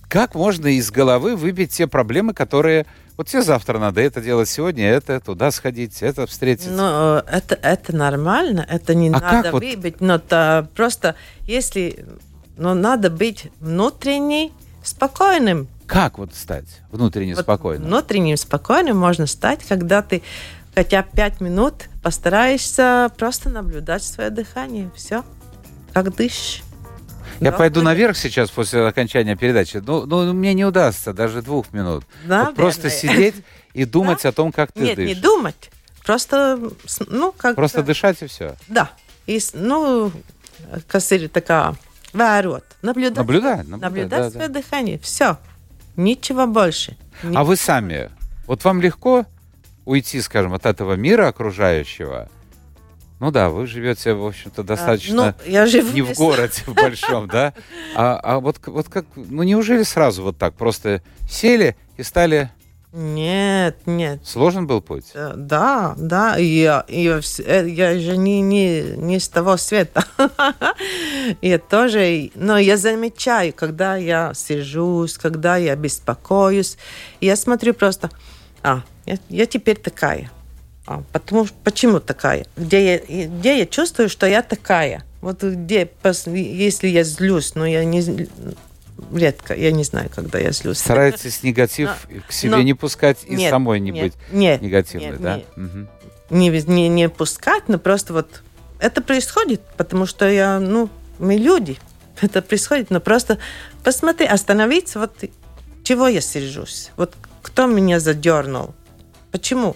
Как 0.08 0.34
можно 0.34 0.68
из 0.68 0.90
головы 0.92 1.36
выбить 1.36 1.72
те 1.72 1.88
проблемы, 1.88 2.34
которые 2.34 2.88
вот 3.20 3.28
тебе 3.28 3.42
завтра 3.42 3.80
надо 3.80 4.00
это 4.00 4.22
делать 4.22 4.48
сегодня, 4.48 4.88
это 4.88 5.20
туда 5.20 5.52
сходить, 5.52 6.02
это 6.02 6.26
встретиться. 6.26 6.72
Ну, 6.72 7.18
это, 7.18 7.60
это 7.62 7.94
нормально, 7.94 8.66
это 8.70 8.96
не 8.96 9.10
а 9.10 9.20
надо 9.20 9.52
вот... 9.52 9.62
выбить, 9.62 10.00
но 10.00 10.20
то 10.20 10.70
просто 10.74 11.16
если, 11.42 12.06
ну, 12.56 12.74
надо 12.74 13.10
быть 13.10 13.52
внутренне 13.60 14.52
спокойным. 14.86 15.68
Как 15.86 16.18
вот 16.18 16.34
стать 16.34 16.80
внутренне 16.94 17.36
вот 17.36 17.44
спокойным? 17.44 17.88
Внутренним 17.88 18.38
спокойным 18.38 18.96
можно 18.96 19.28
стать, 19.28 19.66
когда 19.68 20.02
ты 20.02 20.24
хотя 20.74 21.02
бы 21.02 21.10
пять 21.14 21.42
минут 21.42 21.90
постараешься 22.02 23.12
просто 23.18 23.50
наблюдать 23.50 24.02
свое 24.02 24.30
дыхание, 24.30 24.90
все, 24.96 25.26
как 25.92 26.16
дышишь. 26.16 26.64
Я 27.40 27.52
пойду 27.52 27.82
наверх 27.82 28.18
сейчас 28.18 28.50
после 28.50 28.86
окончания 28.86 29.36
передачи. 29.36 29.82
Ну, 29.86 30.06
ну 30.06 30.34
мне 30.34 30.54
не 30.54 30.66
удастся 30.66 31.14
даже 31.14 31.42
двух 31.42 31.72
минут. 31.74 32.04
Вот 32.26 32.56
просто 32.56 32.90
сидеть 32.90 33.36
и 33.74 33.86
думать 33.86 34.26
о 34.26 34.32
том, 34.32 34.52
как 34.52 34.72
ты 34.72 34.82
Нет, 34.82 34.96
дышишь. 34.96 35.16
не 35.16 35.22
думать. 35.22 35.72
Просто, 36.06 36.60
ну, 37.08 37.32
как 37.32 37.56
Просто 37.56 37.84
дышать 37.84 38.22
и 38.22 38.28
все. 38.28 38.56
Да. 38.68 38.90
И, 39.28 39.40
ну, 39.54 40.12
косырь 40.88 41.28
такая, 41.30 41.76
вērot, 42.14 42.64
наблюдать. 42.82 43.18
Наблюдать, 43.18 43.68
наблюдать, 43.68 43.82
наблюдать 43.82 44.22
да, 44.24 44.32
свое 44.32 44.48
да. 44.48 44.62
дыхание. 44.62 45.00
Все. 45.00 45.38
Ничего 45.96 46.48
больше. 46.48 46.98
Ничего. 47.22 47.40
А 47.40 47.44
вы 47.44 47.56
сами, 47.56 48.10
вот 48.48 48.64
вам 48.64 48.82
легко 48.82 49.26
уйти, 49.86 50.22
скажем, 50.22 50.54
от 50.54 50.66
этого 50.66 50.94
мира 50.94 51.28
окружающего, 51.28 52.30
ну 53.20 53.32
да, 53.32 53.50
вы 53.50 53.68
живете, 53.68 54.14
в 54.14 54.26
общем-то, 54.26 54.64
достаточно 54.64 55.30
а, 55.30 55.36
ну, 55.46 55.52
я 55.52 55.66
живу 55.66 55.92
не 55.92 56.02
в 56.02 56.14
городе 56.16 56.64
в 56.66 56.74
большом, 56.74 57.28
да? 57.28 57.54
А, 57.96 58.20
а 58.22 58.40
вот, 58.40 58.60
вот 58.66 58.88
как, 58.88 59.06
ну 59.16 59.44
неужели 59.44 59.84
сразу 59.84 60.24
вот 60.24 60.38
так 60.38 60.54
просто 60.54 61.02
сели 61.30 61.76
и 61.98 62.04
стали 62.04 62.50
нет, 62.92 63.78
нет. 63.86 64.26
Сложен 64.26 64.66
был 64.66 64.82
путь? 64.82 65.12
Э, 65.14 65.34
да, 65.36 65.94
да. 65.96 66.38
Я, 66.38 66.86
я, 66.88 67.20
э, 67.46 67.70
я 67.70 68.00
же 68.00 68.18
не, 68.18 68.42
не, 68.42 68.82
не 68.98 69.20
с 69.20 69.30
того 69.30 69.58
света. 69.58 70.06
я 71.42 71.60
тоже... 71.60 72.32
Но 72.34 72.58
я 72.58 72.78
замечаю, 72.78 73.54
когда 73.54 73.96
я 73.96 74.34
сижусь, 74.34 75.20
когда 75.20 75.58
я 75.58 75.76
беспокоюсь, 75.76 76.78
я 77.22 77.36
смотрю 77.36 77.76
просто... 77.76 78.10
А, 78.64 78.82
я, 79.06 79.20
я 79.30 79.46
теперь 79.46 79.78
такая. 79.78 80.32
А, 80.90 81.04
потому, 81.14 81.46
почему 81.64 82.00
такая? 82.00 82.48
Где 82.58 82.96
я, 82.96 83.28
где 83.28 83.60
я 83.60 83.66
чувствую, 83.68 84.10
что 84.10 84.26
я 84.26 84.42
такая? 84.42 85.04
Вот 85.22 85.44
где, 85.44 85.88
если 86.26 86.88
я 86.88 87.04
злюсь, 87.04 87.54
но 87.54 87.68
я 87.68 87.86
не 87.86 88.28
редко, 89.14 89.54
я 89.54 89.72
не 89.72 89.84
знаю, 89.84 90.10
когда 90.14 90.40
я 90.40 90.52
злюсь. 90.52 90.80
Стараетесь 90.80 91.44
негатив 91.44 91.92
но, 92.10 92.22
к 92.28 92.32
себе 92.32 92.56
но, 92.56 92.62
не 92.64 92.74
пускать 92.74 93.20
и 93.28 93.36
нет, 93.36 93.52
самой 93.52 93.80
не 93.80 93.92
нет, 93.92 94.04
быть 94.04 94.14
нет, 94.32 94.64
негативной, 94.64 95.12
нет, 95.12 95.22
да? 95.22 95.36
Нет. 95.36 95.46
Угу. 95.58 95.88
Не, 96.32 96.50
не, 96.50 96.90
не 96.90 97.08
пускать, 97.08 97.68
но 97.68 97.78
просто 97.78 98.14
вот 98.14 98.42
это 98.80 99.04
происходит, 99.04 99.62
потому 99.78 100.08
что 100.08 100.28
я, 100.28 100.60
ну, 100.60 100.90
мы 101.20 101.36
люди, 101.36 101.78
это 102.22 102.42
происходит, 102.42 102.90
но 102.90 103.00
просто 103.00 103.38
посмотри, 103.84 104.26
остановиться, 104.26 104.98
вот 104.98 105.24
чего 105.84 106.08
я 106.08 106.22
сержусь, 106.22 106.90
вот 106.98 107.14
кто 107.44 107.68
меня 107.68 108.00
задернул, 108.00 108.74
почему? 109.32 109.76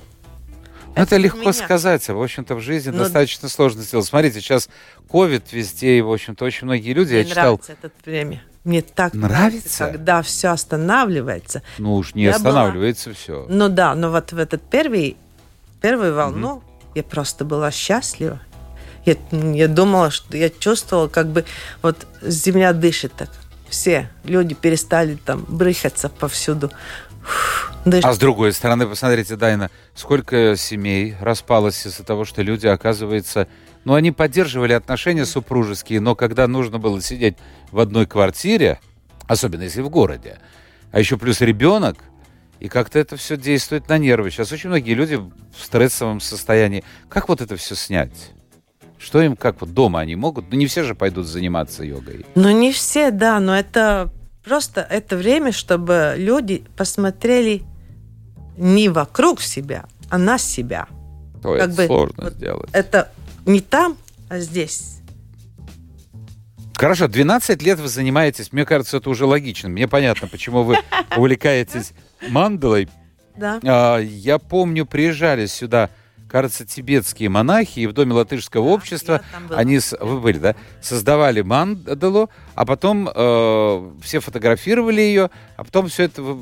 Это, 0.94 1.02
это 1.02 1.18
легко 1.18 1.40
меня. 1.40 1.54
сказать, 1.54 2.08
а 2.10 2.14
в 2.14 2.22
общем-то 2.22 2.56
в 2.56 2.62
жизни 2.62 2.92
Но... 2.92 3.00
Достаточно 3.00 3.50
сложно 3.50 3.82
сделать. 3.82 4.06
Смотрите, 4.06 4.42
сейчас 4.42 4.70
ковид 5.10 5.52
везде, 5.52 5.98
и 5.98 6.02
в 6.02 6.12
общем-то 6.12 6.46
очень 6.46 6.66
многие 6.66 6.94
люди. 6.94 7.14
Мне 7.14 7.20
я 7.20 7.26
читал. 7.26 7.44
Нравится 7.44 7.76
это 7.82 7.92
время. 8.06 8.44
Мне 8.64 8.82
так 8.82 9.14
нравится, 9.14 9.38
нравится 9.38 9.88
когда 9.88 10.22
все 10.22 10.48
останавливается. 10.50 11.64
Ну 11.80 11.96
уж 11.96 12.16
не 12.16 12.24
я 12.24 12.36
останавливается 12.36 13.10
была... 13.10 13.16
все. 13.16 13.46
Ну 13.50 13.68
да, 13.68 13.94
но 13.94 14.10
вот 14.10 14.32
в 14.32 14.38
этот 14.38 14.62
первый 14.62 15.18
первую 15.82 16.16
волну 16.16 16.54
угу. 16.54 16.64
я 16.96 17.04
просто 17.04 17.44
была 17.44 17.70
счастлива. 17.72 18.40
Я, 19.06 19.18
я 19.32 19.68
думала, 19.68 20.12
что 20.12 20.38
я 20.38 20.50
чувствовала, 20.50 21.10
как 21.10 21.28
бы 21.28 21.44
вот 21.82 22.08
земля 22.22 22.72
дышит 22.72 23.12
так. 23.14 23.30
Все 23.68 24.10
люди 24.24 24.56
перестали 24.56 25.16
там 25.16 25.46
брыхаться 25.48 26.08
повсюду. 26.08 26.72
Даже... 27.86 28.08
А 28.08 28.14
с 28.14 28.18
другой 28.18 28.54
стороны, 28.54 28.88
посмотрите, 28.88 29.36
Дайна, 29.36 29.70
сколько 29.94 30.56
семей 30.56 31.16
распалось 31.20 31.86
из-за 31.86 32.04
того, 32.04 32.26
что 32.26 32.42
люди, 32.42 32.68
оказывается, 32.68 33.48
но 33.84 33.96
они 33.96 34.12
поддерживали 34.12 34.74
отношения 34.74 35.26
супружеские, 35.26 36.00
но 36.00 36.16
когда 36.16 36.48
нужно 36.48 36.80
было 36.80 37.02
сидеть 37.02 37.36
в 37.72 37.80
одной 37.80 38.06
квартире, 38.06 38.80
особенно 39.28 39.64
если 39.64 39.82
в 39.82 39.90
городе, 39.90 40.40
а 40.92 41.00
еще 41.00 41.18
плюс 41.18 41.42
ребенок, 41.42 41.98
и 42.60 42.70
как-то 42.70 42.98
это 42.98 43.18
все 43.18 43.36
действует 43.36 43.90
на 43.90 43.98
нервы. 43.98 44.32
Сейчас 44.32 44.54
очень 44.54 44.70
многие 44.70 44.94
люди 44.94 45.16
в 45.16 45.32
стрессовом 45.62 46.22
состоянии. 46.22 46.86
Как 47.10 47.28
вот 47.28 47.42
это 47.42 47.58
все 47.58 47.76
снять? 47.76 48.32
Что 48.98 49.22
им, 49.22 49.36
как 49.36 49.60
вот 49.60 49.74
дома 49.74 50.00
они 50.00 50.16
могут? 50.16 50.50
Ну, 50.50 50.58
не 50.58 50.68
все 50.68 50.84
же 50.84 50.96
пойдут 50.96 51.28
заниматься 51.28 51.84
йогой. 51.84 52.26
Ну, 52.36 52.52
не 52.52 52.72
все, 52.72 53.12
да, 53.12 53.42
но 53.42 53.58
это 53.58 54.14
просто 54.44 54.82
это 54.82 55.16
время, 55.16 55.52
чтобы 55.52 56.16
люди 56.18 56.64
посмотрели 56.76 57.64
не 58.58 58.90
вокруг 58.90 59.42
себя, 59.42 59.86
а 60.10 60.18
на 60.18 60.38
себя. 60.38 60.88
То 61.42 61.58
как 61.58 61.70
это 61.70 61.76
бы, 61.76 61.86
сложно 61.86 62.24
вот 62.24 62.34
сделать. 62.34 62.70
Это 62.74 63.12
не 63.46 63.60
там, 63.60 63.98
а 64.30 64.40
здесь. 64.40 65.00
Хорошо, 66.76 67.08
12 67.08 67.62
лет 67.62 67.80
вы 67.80 67.88
занимаетесь, 67.88 68.52
мне 68.52 68.66
кажется, 68.66 68.98
это 68.98 69.10
уже 69.10 69.26
логично. 69.26 69.70
Мне 69.70 69.88
понятно, 69.88 70.28
почему 70.28 70.64
вы 70.64 70.78
увлекаетесь 71.18 71.94
мандалой. 72.30 72.90
Да. 73.36 73.60
А, 73.64 73.98
я 74.00 74.38
помню, 74.38 74.86
приезжали 74.86 75.46
сюда, 75.46 75.90
кажется, 76.34 76.66
тибетские 76.66 77.30
монахи, 77.30 77.82
и 77.82 77.86
в 77.86 77.94
Доме 77.94 78.14
латышского 78.14 78.66
да, 78.66 78.74
общества 78.74 79.22
они, 79.52 79.80
вы 80.00 80.20
были, 80.20 80.40
да, 80.40 80.56
создавали 80.82 81.44
мандалу, 81.44 82.32
а 82.56 82.66
потом 82.66 83.08
э, 83.08 83.92
все 84.02 84.20
фотографировали 84.20 85.00
ее, 85.00 85.30
а 85.58 85.64
потом 85.64 85.90
все 85.90 86.06
это 86.06 86.36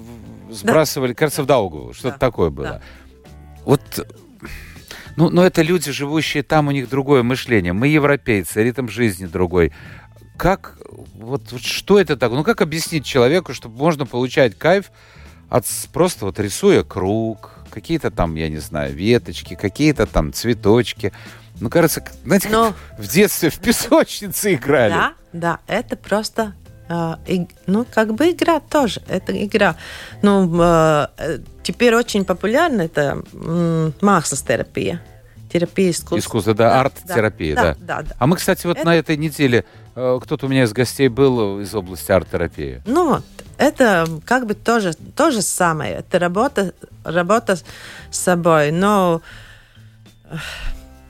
сбрасывали, 0.49 1.09
да. 1.09 1.15
кажется, 1.15 1.43
в 1.43 1.45
Даугаву, 1.45 1.91
что-то 1.91 2.13
да. 2.13 2.17
такое 2.19 2.49
было. 2.49 2.67
Да. 2.67 2.81
Вот 3.65 4.07
ну, 5.17 5.29
но 5.29 5.45
это 5.45 5.61
люди, 5.61 5.91
живущие 5.91 6.43
там, 6.43 6.69
у 6.69 6.71
них 6.71 6.87
другое 6.87 7.21
мышление. 7.21 7.73
Мы 7.73 7.89
европейцы, 7.89 8.63
ритм 8.63 8.87
жизни 8.87 9.25
другой. 9.25 9.73
Как, 10.37 10.77
вот, 11.15 11.51
вот 11.51 11.61
что 11.61 11.99
это 11.99 12.15
так? 12.15 12.31
Ну, 12.31 12.45
как 12.45 12.61
объяснить 12.61 13.03
человеку, 13.03 13.53
чтобы 13.53 13.77
можно 13.77 14.05
получать 14.05 14.57
кайф 14.57 14.89
от 15.49 15.65
просто 15.91 16.23
вот 16.23 16.39
рисуя 16.39 16.83
круг, 16.83 17.60
какие-то 17.71 18.11
там, 18.11 18.35
я 18.35 18.49
не 18.49 18.59
знаю, 18.59 18.93
веточки, 18.93 19.55
какие-то 19.55 20.05
там 20.05 20.33
цветочки. 20.33 21.11
Ну, 21.59 21.69
кажется, 21.69 22.03
знаете, 22.25 22.49
Но... 22.49 22.73
в 22.97 23.07
детстве 23.07 23.49
в 23.49 23.59
песочнице 23.59 24.53
играли. 24.53 24.93
Да, 24.93 25.13
да, 25.33 25.59
это 25.67 25.95
просто 25.95 26.53
Uh, 26.89 27.17
и, 27.25 27.47
ну, 27.67 27.85
как 27.89 28.15
бы 28.15 28.31
игра 28.31 28.59
тоже, 28.59 29.01
это 29.07 29.31
игра. 29.45 29.77
Ну, 30.21 30.45
uh, 30.45 31.41
теперь 31.63 31.95
очень 31.95 32.25
популярна 32.25 32.81
это 32.81 33.23
um, 33.31 33.93
терапия 34.45 35.01
терапия 35.51 35.91
искусства. 35.91 36.19
Искусство, 36.19 36.53
да, 36.53 36.69
да 36.69 36.81
арт-терапия, 36.81 37.55
да, 37.55 37.61
да. 37.61 37.75
да. 37.79 38.01
да. 38.03 38.15
А 38.17 38.27
мы, 38.27 38.35
кстати, 38.35 38.65
вот 38.67 38.77
это... 38.77 38.85
на 38.85 38.95
этой 38.95 39.17
неделе, 39.17 39.65
э, 39.95 40.19
кто-то 40.21 40.45
у 40.45 40.49
меня 40.49 40.63
из 40.63 40.73
гостей 40.73 41.09
был 41.09 41.59
из 41.59 41.73
области 41.75 42.11
арт-терапии. 42.11 42.81
Ну 42.85 43.09
вот, 43.09 43.23
это 43.61 44.07
как 44.25 44.47
бы 44.47 44.55
тоже 44.55 44.93
то 45.15 45.29
же 45.29 45.41
самое. 45.43 45.97
Это 45.97 46.17
работа, 46.17 46.73
работа 47.03 47.57
с 48.09 48.17
собой, 48.17 48.71
но 48.71 49.21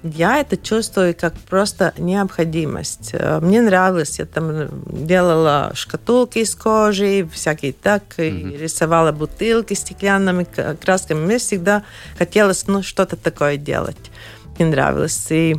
я 0.03 0.39
это 0.39 0.57
чувствую 0.57 1.15
как 1.15 1.33
просто 1.49 1.93
необходимость. 1.97 3.11
Э, 3.13 3.39
мне 3.39 3.61
нравилось, 3.61 4.19
я 4.19 4.25
там 4.25 4.67
делала 4.85 5.71
шкатулки 5.75 6.39
из 6.39 6.53
кожи, 6.55 7.25
всякие 7.31 7.71
так, 7.71 8.03
mm-hmm. 8.17 8.53
и 8.53 8.57
рисовала 8.57 9.13
бутылки 9.13 9.73
стеклянными 9.73 10.45
красками. 10.83 11.19
Мне 11.19 11.37
всегда 11.37 11.83
хотелось 12.17 12.67
ну, 12.67 12.83
что-то 12.83 13.15
такое 13.15 13.55
делать. 13.55 14.11
Мне 14.57 14.67
нравилось. 14.67 15.27
И, 15.29 15.55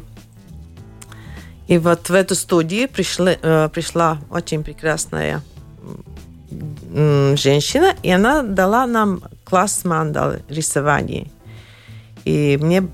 и 1.69 1.79
вот 1.79 2.11
в 2.11 2.15
эту 2.15 2.35
студию 2.35 2.89
пришла, 2.89 3.31
э, 3.41 3.69
пришла 3.73 4.19
очень 4.29 4.63
прекрасная 4.63 5.41
женщина, 7.37 7.95
и 8.03 8.11
она 8.11 8.43
дала 8.43 8.87
нам 8.87 9.23
класс 9.45 9.85
мандал 9.85 10.35
рисования. 10.49 11.29
И 12.25 12.59
мне 12.61 12.89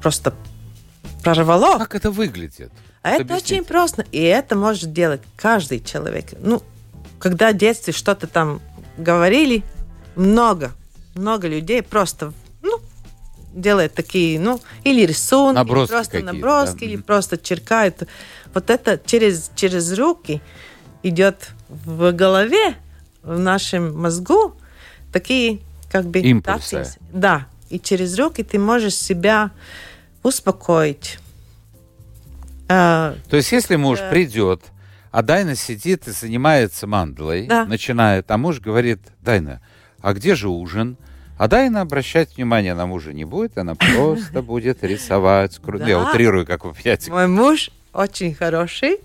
просто 0.00 0.34
прорвало. 1.22 1.78
Как 1.78 1.94
это 1.94 2.10
выглядит? 2.10 2.72
А 3.02 3.10
это 3.10 3.22
объясните. 3.22 3.54
очень 3.54 3.64
просто. 3.64 4.04
И 4.12 4.20
это 4.20 4.56
может 4.56 4.92
делать 4.92 5.22
каждый 5.36 5.80
человек. 5.80 6.26
Ну, 6.40 6.62
когда 7.18 7.52
в 7.52 7.56
детстве 7.56 7.92
что-то 7.92 8.26
там 8.26 8.60
говорили, 8.98 9.62
много, 10.16 10.72
много 11.14 11.48
людей 11.48 11.82
просто 11.82 12.32
ну, 12.62 12.80
делает 13.52 13.94
такие, 13.94 14.38
ну, 14.38 14.60
или 14.84 15.06
рисунки, 15.06 15.56
наброски 15.56 15.90
или 15.90 15.96
просто 15.96 16.20
наброски, 16.20 16.80
да? 16.80 16.86
или 16.86 16.96
просто 16.96 17.38
черкают. 17.38 18.02
Вот 18.52 18.70
это 18.70 19.00
через, 19.04 19.50
через 19.54 19.92
руки 19.98 20.42
идет 21.02 21.50
в 21.68 22.12
голове, 22.12 22.76
в 23.22 23.38
нашем 23.38 23.96
мозгу 23.98 24.54
такие 25.12 25.60
как 25.90 26.06
бы... 26.06 26.20
Импульсы. 26.20 26.86
Да. 27.12 27.46
И 27.68 27.78
через 27.78 28.18
руки 28.18 28.42
ты 28.42 28.58
можешь 28.58 28.94
себя 28.94 29.50
успокоить. 30.22 31.18
А, 32.68 33.16
То 33.28 33.36
есть, 33.36 33.50
если 33.52 33.76
муж 33.76 33.98
придет, 34.10 34.62
а 35.10 35.22
Дайна 35.22 35.56
сидит 35.56 36.06
и 36.06 36.12
занимается 36.12 36.86
мандалой, 36.86 37.46
да. 37.46 37.64
начинает, 37.64 38.30
а 38.30 38.38
муж 38.38 38.60
говорит, 38.60 39.00
Дайна, 39.22 39.60
а 40.00 40.12
где 40.12 40.34
же 40.34 40.48
ужин? 40.48 40.96
А 41.36 41.48
Дайна 41.48 41.80
обращать 41.80 42.36
внимание 42.36 42.74
на 42.74 42.86
мужа 42.86 43.12
не 43.12 43.24
будет, 43.24 43.58
она 43.58 43.74
просто 43.96 44.42
будет 44.42 44.84
рисовать. 44.84 45.58
Я 45.86 46.00
утрирую, 46.00 46.46
как 46.46 46.64
вы 46.64 46.74
понимаете. 46.74 47.10
Мой 47.10 47.26
муж 47.26 47.70
очень 47.92 48.34
хороший. 48.34 48.98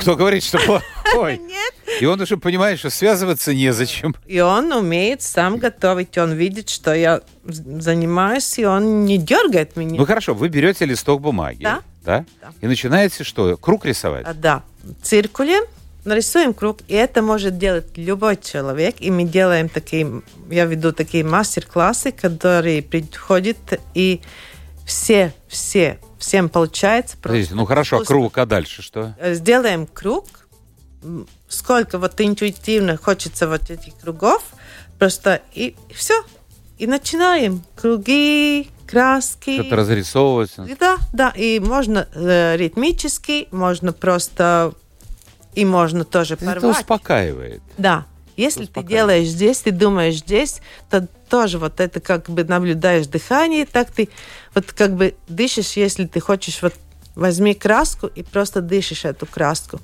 Кто 0.00 0.16
говорит, 0.16 0.42
что 0.42 0.58
плохой? 0.58 1.38
Нет. 1.38 1.74
И 2.00 2.06
он 2.06 2.20
уже 2.20 2.36
понимает, 2.36 2.78
что 2.78 2.90
связываться 2.90 3.54
незачем. 3.54 4.14
И 4.26 4.40
он 4.40 4.72
умеет 4.72 5.22
сам 5.22 5.58
готовить. 5.58 6.16
Он 6.18 6.32
видит, 6.32 6.68
что 6.68 6.94
я 6.94 7.20
занимаюсь, 7.44 8.58
и 8.58 8.64
он 8.64 9.04
не 9.04 9.18
дергает 9.18 9.76
меня. 9.76 9.98
Ну 9.98 10.06
хорошо, 10.06 10.34
вы 10.34 10.48
берете 10.48 10.84
листок 10.84 11.20
бумаги. 11.20 11.62
Да. 11.62 11.82
Да? 12.04 12.24
да. 12.40 12.52
И 12.60 12.66
начинаете 12.66 13.24
что? 13.24 13.56
Круг 13.56 13.84
рисовать? 13.84 14.26
А, 14.26 14.34
да. 14.34 14.62
Циркуле 15.02 15.60
нарисуем 16.04 16.52
круг, 16.52 16.78
и 16.88 16.94
это 16.94 17.22
может 17.22 17.58
делать 17.58 17.96
любой 17.96 18.36
человек. 18.36 18.96
И 18.98 19.10
мы 19.10 19.24
делаем 19.24 19.68
такие, 19.68 20.22
я 20.50 20.64
веду 20.64 20.92
такие 20.92 21.24
мастер-классы, 21.24 22.10
которые 22.12 22.82
приходят, 22.82 23.56
и 23.94 24.20
все, 24.86 25.32
все 25.48 25.98
всем 26.22 26.48
получается. 26.48 27.16
Подождите, 27.20 27.54
ну 27.54 27.66
хорошо, 27.66 27.98
а 27.98 28.04
круг, 28.04 28.38
а 28.38 28.46
дальше 28.46 28.80
что? 28.80 29.14
Э, 29.18 29.34
сделаем 29.34 29.86
круг. 29.86 30.26
Сколько 31.48 31.98
вот 31.98 32.20
интуитивно 32.20 32.96
хочется 32.96 33.48
вот 33.48 33.70
этих 33.70 33.96
кругов. 33.98 34.42
Просто 34.98 35.42
и 35.52 35.74
все. 35.92 36.14
И 36.78 36.86
начинаем. 36.86 37.62
Круги, 37.74 38.70
краски. 38.86 39.60
Что-то 39.60 39.76
разрисовывать. 39.76 40.52
Да, 40.78 40.98
да. 41.12 41.30
И 41.30 41.58
можно 41.58 42.08
э, 42.14 42.56
ритмически, 42.56 43.48
можно 43.50 43.92
просто... 43.92 44.74
И 45.54 45.66
можно 45.66 46.04
тоже 46.04 46.34
Это 46.34 46.46
порвать. 46.46 46.62
Это 46.62 46.80
успокаивает. 46.80 47.62
Да. 47.76 48.06
Если 48.36 48.66
ты 48.66 48.82
делаешь 48.82 49.28
здесь, 49.28 49.58
ты 49.58 49.70
думаешь 49.70 50.16
здесь, 50.16 50.60
то 50.90 51.06
тоже 51.28 51.58
вот 51.58 51.80
это 51.80 52.00
как 52.00 52.28
бы 52.30 52.44
наблюдаешь 52.44 53.06
дыхание, 53.06 53.66
так 53.66 53.90
ты 53.90 54.08
вот 54.54 54.72
как 54.72 54.94
бы 54.94 55.14
дышишь, 55.28 55.72
если 55.72 56.06
ты 56.06 56.20
хочешь, 56.20 56.62
вот 56.62 56.74
возьми 57.14 57.54
краску 57.54 58.06
и 58.06 58.22
просто 58.22 58.60
дышишь 58.60 59.04
эту 59.04 59.26
краску. 59.26 59.80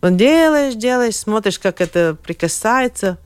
Вот 0.00 0.16
делаешь, 0.16 0.74
делаешь, 0.74 1.16
смотришь, 1.16 1.58
как 1.58 1.80
это 1.80 2.16
прикасается, 2.22 3.18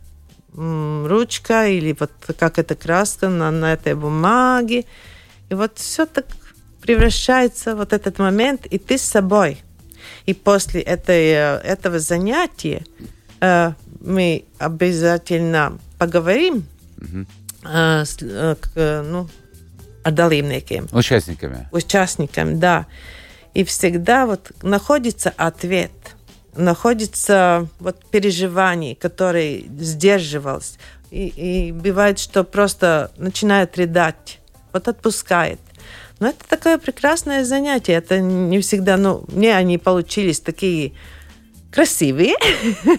ручка 0.56 1.66
или 1.66 1.96
вот 1.98 2.10
как 2.38 2.58
эта 2.58 2.74
краска 2.74 3.28
на, 3.28 3.50
на 3.50 3.72
этой 3.72 3.94
бумаге. 3.94 4.84
И 5.50 5.54
вот 5.54 5.78
все 5.78 6.06
так 6.06 6.26
превращается 6.80 7.74
вот 7.74 7.92
этот 7.92 8.18
момент, 8.18 8.66
и 8.66 8.78
ты 8.78 8.98
с 8.98 9.02
собой. 9.02 9.62
И 10.26 10.34
после 10.34 10.80
этой, 10.80 11.30
э, 11.30 11.60
этого 11.64 11.98
занятия 11.98 12.84
э, 13.40 13.72
мы 14.04 14.44
обязательно 14.58 15.78
поговорим 15.98 16.66
угу. 16.98 17.26
э, 17.64 18.04
с, 18.04 18.18
э, 18.20 19.02
ну, 19.02 19.28
dalībniekiem. 20.04 20.88
Участниками. 20.92 21.68
Участниками, 21.72 22.54
да. 22.54 22.86
И 23.54 23.64
всегда 23.64 24.26
вот 24.26 24.52
находится 24.62 25.32
ответ, 25.36 25.92
находится 26.56 27.68
вот 27.78 28.04
переживание, 28.06 28.94
которое 28.96 29.62
сдерживалось. 29.78 30.78
И, 31.10 31.28
и 31.28 31.72
бывает, 31.72 32.18
что 32.18 32.44
просто 32.44 33.12
начинает 33.16 33.76
рыдать, 33.78 34.40
вот 34.72 34.88
отпускает. 34.88 35.60
Но 36.18 36.28
это 36.28 36.44
такое 36.48 36.78
прекрасное 36.78 37.44
занятие. 37.44 37.94
Это 37.94 38.20
не 38.20 38.60
всегда, 38.60 38.96
ну, 38.96 39.24
мне 39.28 39.56
они 39.56 39.78
получились 39.78 40.40
такие 40.40 40.92
красивые. 41.74 42.34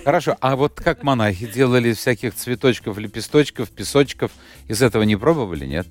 Хорошо, 0.04 0.36
а 0.42 0.56
вот 0.56 0.74
как 0.82 1.02
монахи 1.02 1.48
делали 1.48 1.94
всяких 1.94 2.36
цветочков, 2.36 2.98
лепесточков, 2.98 3.70
песочков, 3.70 4.32
из 4.68 4.82
этого 4.82 5.04
не 5.04 5.16
пробовали, 5.16 5.66
нет? 5.66 5.88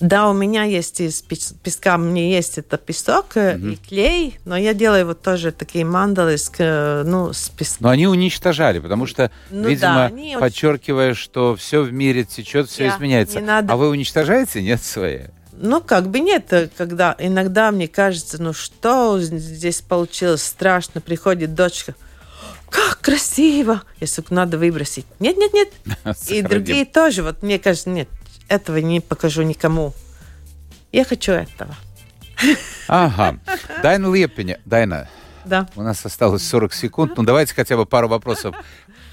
Да, 0.00 0.28
у 0.28 0.34
меня 0.34 0.64
есть 0.64 1.00
из 1.00 1.22
песка, 1.22 1.96
мне 1.96 2.30
есть 2.30 2.58
это 2.58 2.76
песок 2.76 3.28
угу. 3.34 3.68
и 3.68 3.76
клей, 3.76 4.38
но 4.44 4.56
я 4.56 4.74
делаю 4.74 5.06
вот 5.06 5.22
тоже 5.22 5.52
такие 5.52 5.84
мандалы 5.86 6.36
с, 6.36 6.52
ну, 6.58 7.32
с 7.32 7.48
песком. 7.48 7.78
Но 7.80 7.88
они 7.90 8.06
уничтожали, 8.06 8.78
потому 8.78 9.06
что, 9.06 9.30
ну, 9.50 9.68
видимо, 9.68 10.10
да, 10.10 10.38
подчеркивая, 10.38 11.12
очень... 11.12 11.20
что 11.20 11.56
все 11.56 11.80
в 11.80 11.92
мире 11.92 12.24
течет, 12.24 12.68
все 12.68 12.86
yeah, 12.86 12.94
изменяется. 12.94 13.40
Надо... 13.40 13.72
А 13.72 13.76
вы 13.76 13.88
уничтожаете? 13.88 14.62
Нет, 14.62 14.82
свои? 14.82 15.20
Ну, 15.52 15.80
как 15.80 16.08
бы 16.08 16.20
нет, 16.20 16.70
когда 16.76 17.16
иногда 17.18 17.70
мне 17.70 17.88
кажется, 17.88 18.42
ну 18.42 18.52
что 18.52 19.18
здесь 19.18 19.80
получилось 19.80 20.42
страшно, 20.42 21.00
приходит 21.00 21.54
дочка, 21.54 21.94
как 22.70 23.00
красиво, 23.00 23.82
если 24.00 24.24
надо 24.30 24.58
выбросить. 24.58 25.06
Нет, 25.20 25.36
нет, 25.36 25.52
нет. 25.52 25.72
И 26.28 26.42
другие 26.42 26.84
тоже, 26.84 27.22
вот 27.22 27.42
мне 27.42 27.58
кажется, 27.58 27.90
нет, 27.90 28.08
этого 28.48 28.78
не 28.78 29.00
покажу 29.00 29.42
никому. 29.42 29.94
Я 30.92 31.04
хочу 31.04 31.32
этого. 31.32 31.74
Ага. 32.88 33.38
Дайна 33.82 34.14
Лепиня. 34.14 34.60
Дайна, 34.64 35.08
да. 35.44 35.68
у 35.74 35.82
нас 35.82 36.04
осталось 36.04 36.46
40 36.46 36.72
секунд. 36.74 37.12
Ну, 37.16 37.22
давайте 37.22 37.54
хотя 37.54 37.76
бы 37.76 37.86
пару 37.86 38.08
вопросов 38.08 38.54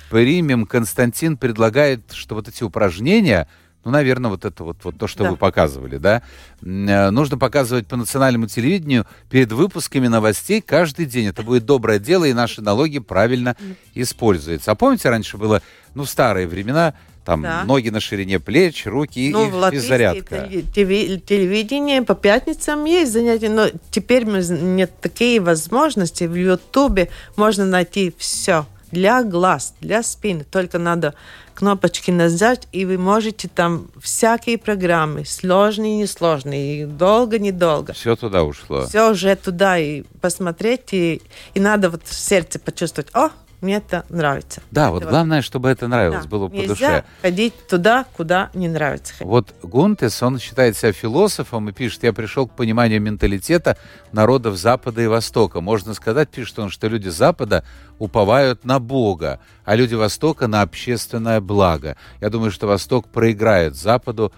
примем. 0.09 0.65
Константин 0.65 1.37
предлагает, 1.37 2.11
что 2.11 2.35
вот 2.35 2.47
эти 2.47 2.63
упражнения, 2.63 3.47
ну, 3.85 3.91
наверное, 3.91 4.31
вот 4.31 4.45
это 4.45 4.63
вот, 4.63 4.77
вот 4.83 4.97
то, 4.97 5.07
что 5.07 5.23
да. 5.23 5.31
вы 5.31 5.37
показывали, 5.37 5.97
да, 5.97 6.21
э, 6.61 7.09
нужно 7.09 7.37
показывать 7.37 7.87
по 7.87 7.97
национальному 7.97 8.47
телевидению 8.47 9.05
перед 9.29 9.51
выпусками 9.51 10.07
новостей 10.07 10.61
каждый 10.61 11.05
день. 11.05 11.27
Это 11.27 11.43
будет 11.43 11.65
доброе 11.65 11.99
дело, 11.99 12.25
и 12.25 12.33
наши 12.33 12.61
налоги 12.61 12.99
правильно 12.99 13.55
используются. 13.93 14.71
А 14.71 14.75
помните, 14.75 15.09
раньше 15.09 15.37
было, 15.37 15.61
ну, 15.95 16.03
в 16.03 16.09
старые 16.09 16.47
времена, 16.47 16.93
там 17.25 17.41
да. 17.41 17.63
ноги 17.63 17.89
на 17.89 17.99
ширине 17.99 18.39
плеч, 18.39 18.85
руки 18.85 19.29
ну, 19.31 19.69
и, 19.69 19.75
и 19.75 19.79
зарядка. 19.79 20.49
телевидение 20.49 22.01
по 22.01 22.15
пятницам 22.15 22.83
есть 22.85 23.13
занятия, 23.13 23.49
но 23.49 23.67
теперь 23.91 24.25
нет 24.25 24.91
такие 25.01 25.39
возможности. 25.39 26.25
В 26.25 26.35
Ютубе 26.35 27.09
можно 27.37 27.65
найти 27.65 28.13
все 28.17 28.65
для 28.93 29.23
глаз, 29.23 29.73
для 29.81 30.03
спины. 30.03 30.45
Только 30.45 30.77
надо 30.77 31.15
кнопочки 31.55 32.11
нажать, 32.11 32.67
и 32.71 32.85
вы 32.85 32.97
можете 32.97 33.47
там 33.47 33.87
всякие 34.01 34.57
программы, 34.57 35.25
сложные, 35.25 35.97
несложные, 35.97 36.87
долго, 36.87 37.39
недолго. 37.39 37.93
Все 37.93 38.15
туда 38.15 38.43
ушло. 38.43 38.85
Все 38.85 39.11
уже 39.11 39.35
туда 39.35 39.77
и 39.77 40.03
посмотреть, 40.21 40.93
и, 40.93 41.21
и 41.53 41.59
надо 41.59 41.89
вот 41.89 42.03
в 42.05 42.13
сердце 42.13 42.59
почувствовать, 42.59 43.09
о, 43.13 43.29
мне 43.63 43.77
это 43.77 44.05
нравится. 44.09 44.61
Да, 44.69 44.91
вот 44.91 45.03
главное, 45.03 45.41
чтобы 45.41 45.69
это 45.69 45.87
нравилось, 45.87 46.23
да. 46.23 46.29
было 46.29 46.47
по 46.49 46.67
душе. 46.67 47.03
ходить 47.21 47.53
туда, 47.67 48.05
куда 48.15 48.49
не 48.53 48.67
нравится. 48.67 49.13
Вот 49.21 49.55
Гунтес, 49.63 50.21
он 50.21 50.39
считает 50.39 50.77
себя 50.77 50.91
философом 50.91 51.69
и 51.69 51.71
пишет, 51.71 52.03
я 52.03 52.13
пришел 52.13 52.47
к 52.47 52.55
пониманию 52.55 53.01
менталитета 53.01 53.77
народов 54.11 54.57
Запада 54.57 55.01
и 55.01 55.07
Востока. 55.07 55.61
Можно 55.61 55.93
сказать, 55.93 56.29
пишет 56.29 56.59
он, 56.59 56.69
что 56.69 56.87
люди 56.87 57.09
Запада 57.09 57.63
уповают 57.97 58.65
на 58.65 58.79
Бога, 58.79 59.39
а 59.65 59.75
люди 59.75 59.95
Востока 59.95 60.47
на 60.47 60.61
общественное 60.61 61.41
благо. 61.41 61.95
Я 62.21 62.29
думаю, 62.29 62.51
что 62.51 62.67
Восток 62.67 63.07
проиграет 63.07 63.75
Западу 63.75 64.33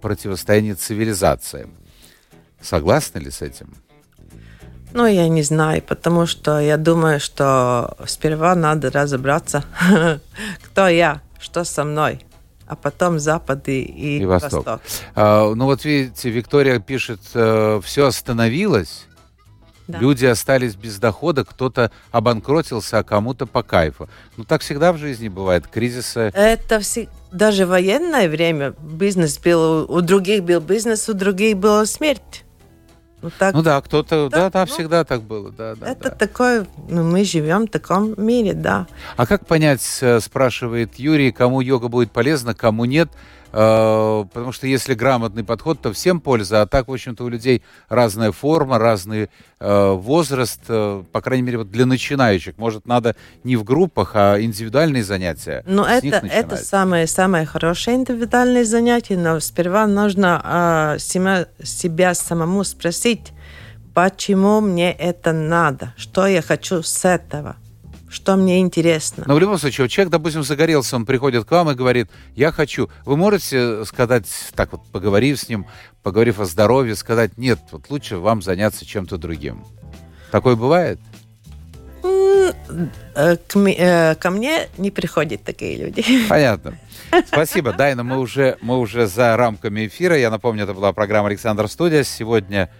противостояние 0.00 0.74
цивилизациям. 0.74 1.70
Согласны 2.60 3.18
ли 3.18 3.30
с 3.30 3.42
этим? 3.42 3.74
Ну, 4.92 5.06
я 5.06 5.28
не 5.28 5.42
знаю, 5.42 5.82
потому 5.82 6.26
что 6.26 6.58
я 6.58 6.76
думаю, 6.76 7.20
что 7.20 7.96
сперва 8.06 8.54
надо 8.54 8.90
разобраться, 8.90 9.64
кто 10.64 10.88
я, 10.88 11.20
что 11.38 11.64
со 11.64 11.84
мной, 11.84 12.24
а 12.66 12.76
потом 12.76 13.18
Запад 13.18 13.68
и, 13.68 13.82
и, 13.82 14.18
и 14.18 14.26
Восток. 14.26 14.66
Восток. 14.66 14.80
А, 15.14 15.54
ну 15.54 15.66
вот 15.66 15.84
видите, 15.84 16.30
Виктория 16.30 16.78
пишет, 16.78 17.20
э, 17.34 17.80
все 17.84 18.06
остановилось, 18.06 19.06
да. 19.86 19.98
люди 19.98 20.24
остались 20.26 20.74
без 20.74 20.98
дохода, 20.98 21.44
кто-то 21.44 21.90
обанкротился, 22.10 22.98
а 22.98 23.02
кому-то 23.04 23.46
по 23.46 23.62
кайфу. 23.62 24.08
Ну 24.36 24.44
так 24.44 24.62
всегда 24.62 24.92
в 24.92 24.98
жизни 24.98 25.28
бывает, 25.28 25.66
кризисы. 25.66 26.32
Это 26.34 26.80
все, 26.80 27.08
даже 27.32 27.66
военное 27.66 28.28
время 28.28 28.74
бизнес 28.80 29.38
был, 29.38 29.84
у 29.88 30.00
других 30.00 30.42
был 30.42 30.60
бизнес, 30.60 31.08
у 31.08 31.14
других 31.14 31.56
была 31.56 31.86
смерть. 31.86 32.45
Ну, 33.22 33.30
так, 33.38 33.54
ну 33.54 33.62
да, 33.62 33.80
кто-то, 33.80 34.28
да, 34.28 34.36
да, 34.36 34.50
да 34.50 34.60
ну, 34.60 34.66
всегда 34.66 35.04
так 35.04 35.22
было, 35.22 35.50
да, 35.50 35.74
да. 35.74 35.86
Это 35.88 36.10
да. 36.10 36.10
такое, 36.10 36.66
ну, 36.88 37.02
мы 37.02 37.24
живем 37.24 37.66
в 37.66 37.70
таком 37.70 38.14
мире, 38.18 38.52
да. 38.52 38.86
А 39.16 39.26
как 39.26 39.46
понять, 39.46 39.98
э, 40.02 40.20
спрашивает 40.20 40.96
Юрий, 40.96 41.32
кому 41.32 41.60
йога 41.62 41.88
будет 41.88 42.12
полезна, 42.12 42.54
кому 42.54 42.84
нет? 42.84 43.08
Э, 43.52 44.24
потому 44.32 44.52
что 44.52 44.66
если 44.66 44.94
грамотный 44.94 45.44
подход, 45.44 45.80
то 45.80 45.92
всем 45.92 46.20
польза, 46.20 46.62
а 46.62 46.66
так, 46.66 46.88
в 46.88 46.92
общем-то, 46.92 47.24
у 47.24 47.28
людей 47.28 47.62
разная 47.88 48.32
форма, 48.32 48.78
разный 48.78 49.28
э, 49.60 49.90
возраст, 49.92 50.60
э, 50.68 51.04
по 51.12 51.20
крайней 51.20 51.42
мере, 51.42 51.58
вот 51.58 51.70
для 51.70 51.86
начинающих. 51.86 52.58
Может, 52.58 52.86
надо 52.86 53.16
не 53.44 53.56
в 53.56 53.64
группах, 53.64 54.12
а 54.14 54.40
индивидуальные 54.40 55.04
занятия. 55.04 55.62
Ну, 55.66 55.84
это, 55.84 56.26
это 56.26 56.56
самое, 56.56 57.06
самое 57.06 57.46
хорошее 57.46 57.96
индивидуальное 57.96 58.64
занятие, 58.64 59.16
но 59.16 59.40
сперва 59.40 59.86
нужно 59.86 60.94
э, 60.96 60.98
себя, 60.98 61.46
себя 61.62 62.14
самому 62.14 62.64
спросить, 62.64 63.32
почему 63.94 64.60
мне 64.60 64.92
это 64.92 65.32
надо, 65.32 65.94
что 65.96 66.26
я 66.26 66.42
хочу 66.42 66.82
с 66.82 67.04
этого 67.04 67.56
что 68.16 68.36
мне 68.36 68.60
интересно. 68.60 69.24
Но 69.26 69.34
в 69.34 69.38
любом 69.38 69.58
случае, 69.58 69.88
человек, 69.90 70.10
допустим, 70.10 70.42
загорелся, 70.42 70.96
он 70.96 71.04
приходит 71.04 71.44
к 71.44 71.50
вам 71.50 71.70
и 71.70 71.74
говорит, 71.74 72.08
я 72.34 72.50
хочу. 72.50 72.88
Вы 73.04 73.18
можете 73.18 73.84
сказать, 73.84 74.26
так 74.54 74.72
вот, 74.72 74.80
поговорив 74.90 75.38
с 75.38 75.48
ним, 75.50 75.66
поговорив 76.02 76.40
о 76.40 76.46
здоровье, 76.46 76.96
сказать, 76.96 77.36
нет, 77.36 77.58
вот 77.70 77.90
лучше 77.90 78.16
вам 78.16 78.40
заняться 78.40 78.86
чем-то 78.86 79.18
другим. 79.18 79.64
Такое 80.30 80.56
бывает? 80.56 80.98
Э, 83.14 83.36
к, 83.36 83.56
э, 83.56 84.14
ко 84.14 84.30
мне 84.30 84.68
не 84.78 84.90
приходят 84.90 85.42
такие 85.42 85.76
люди. 85.76 86.02
Понятно. 86.28 86.78
Спасибо, 87.26 87.74
Дайна. 87.74 88.02
Мы 88.02 88.18
уже, 88.18 88.56
мы 88.62 88.78
уже 88.78 89.06
за 89.06 89.36
рамками 89.36 89.86
эфира. 89.86 90.16
Я 90.16 90.30
напомню, 90.30 90.64
это 90.64 90.72
была 90.72 90.92
программа 90.94 91.28
«Александр 91.28 91.68
Студия». 91.68 92.02
Сегодня 92.02 92.70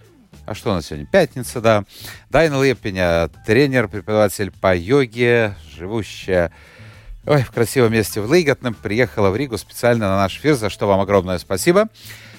а 0.47 0.55
что 0.55 0.70
у 0.70 0.74
нас 0.74 0.86
сегодня? 0.86 1.07
Пятница, 1.07 1.61
да. 1.61 1.84
Дайна 2.30 2.62
Лепиня, 2.62 3.28
тренер, 3.47 3.88
преподаватель 3.88 4.51
по 4.51 4.74
йоге, 4.74 5.55
живущая 5.76 6.53
ой, 7.26 7.42
в 7.42 7.51
красивом 7.51 7.92
месте 7.92 8.20
в 8.20 8.30
Лейготном, 8.30 8.74
приехала 8.74 9.30
в 9.30 9.36
Ригу 9.36 9.59
специально 9.59 10.09
на 10.09 10.16
наш 10.16 10.38
эфир, 10.38 10.55
за 10.55 10.70
что 10.70 10.86
вам 10.86 11.01
огромное 11.01 11.38
спасибо. 11.38 11.88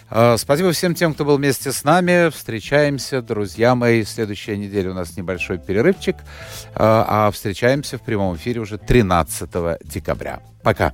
А, 0.10 0.38
спасибо 0.38 0.72
всем 0.72 0.96
тем, 0.96 1.14
кто 1.14 1.26
был 1.26 1.38
вместе 1.38 1.72
с 1.72 1.84
нами. 1.84 2.30
Встречаемся, 2.30 3.22
друзья 3.22 3.76
мои. 3.76 4.04
Следующая 4.04 4.58
неделя 4.58 4.92
у 4.92 4.94
нас 4.94 5.18
небольшой 5.18 5.58
перерывчик. 5.58 6.16
А, 6.76 7.28
а 7.28 7.32
встречаемся 7.32 7.98
в 7.98 8.02
прямом 8.02 8.38
эфире 8.38 8.62
уже 8.62 8.78
13 8.78 9.50
декабря. 9.84 10.40
Пока. 10.64 10.94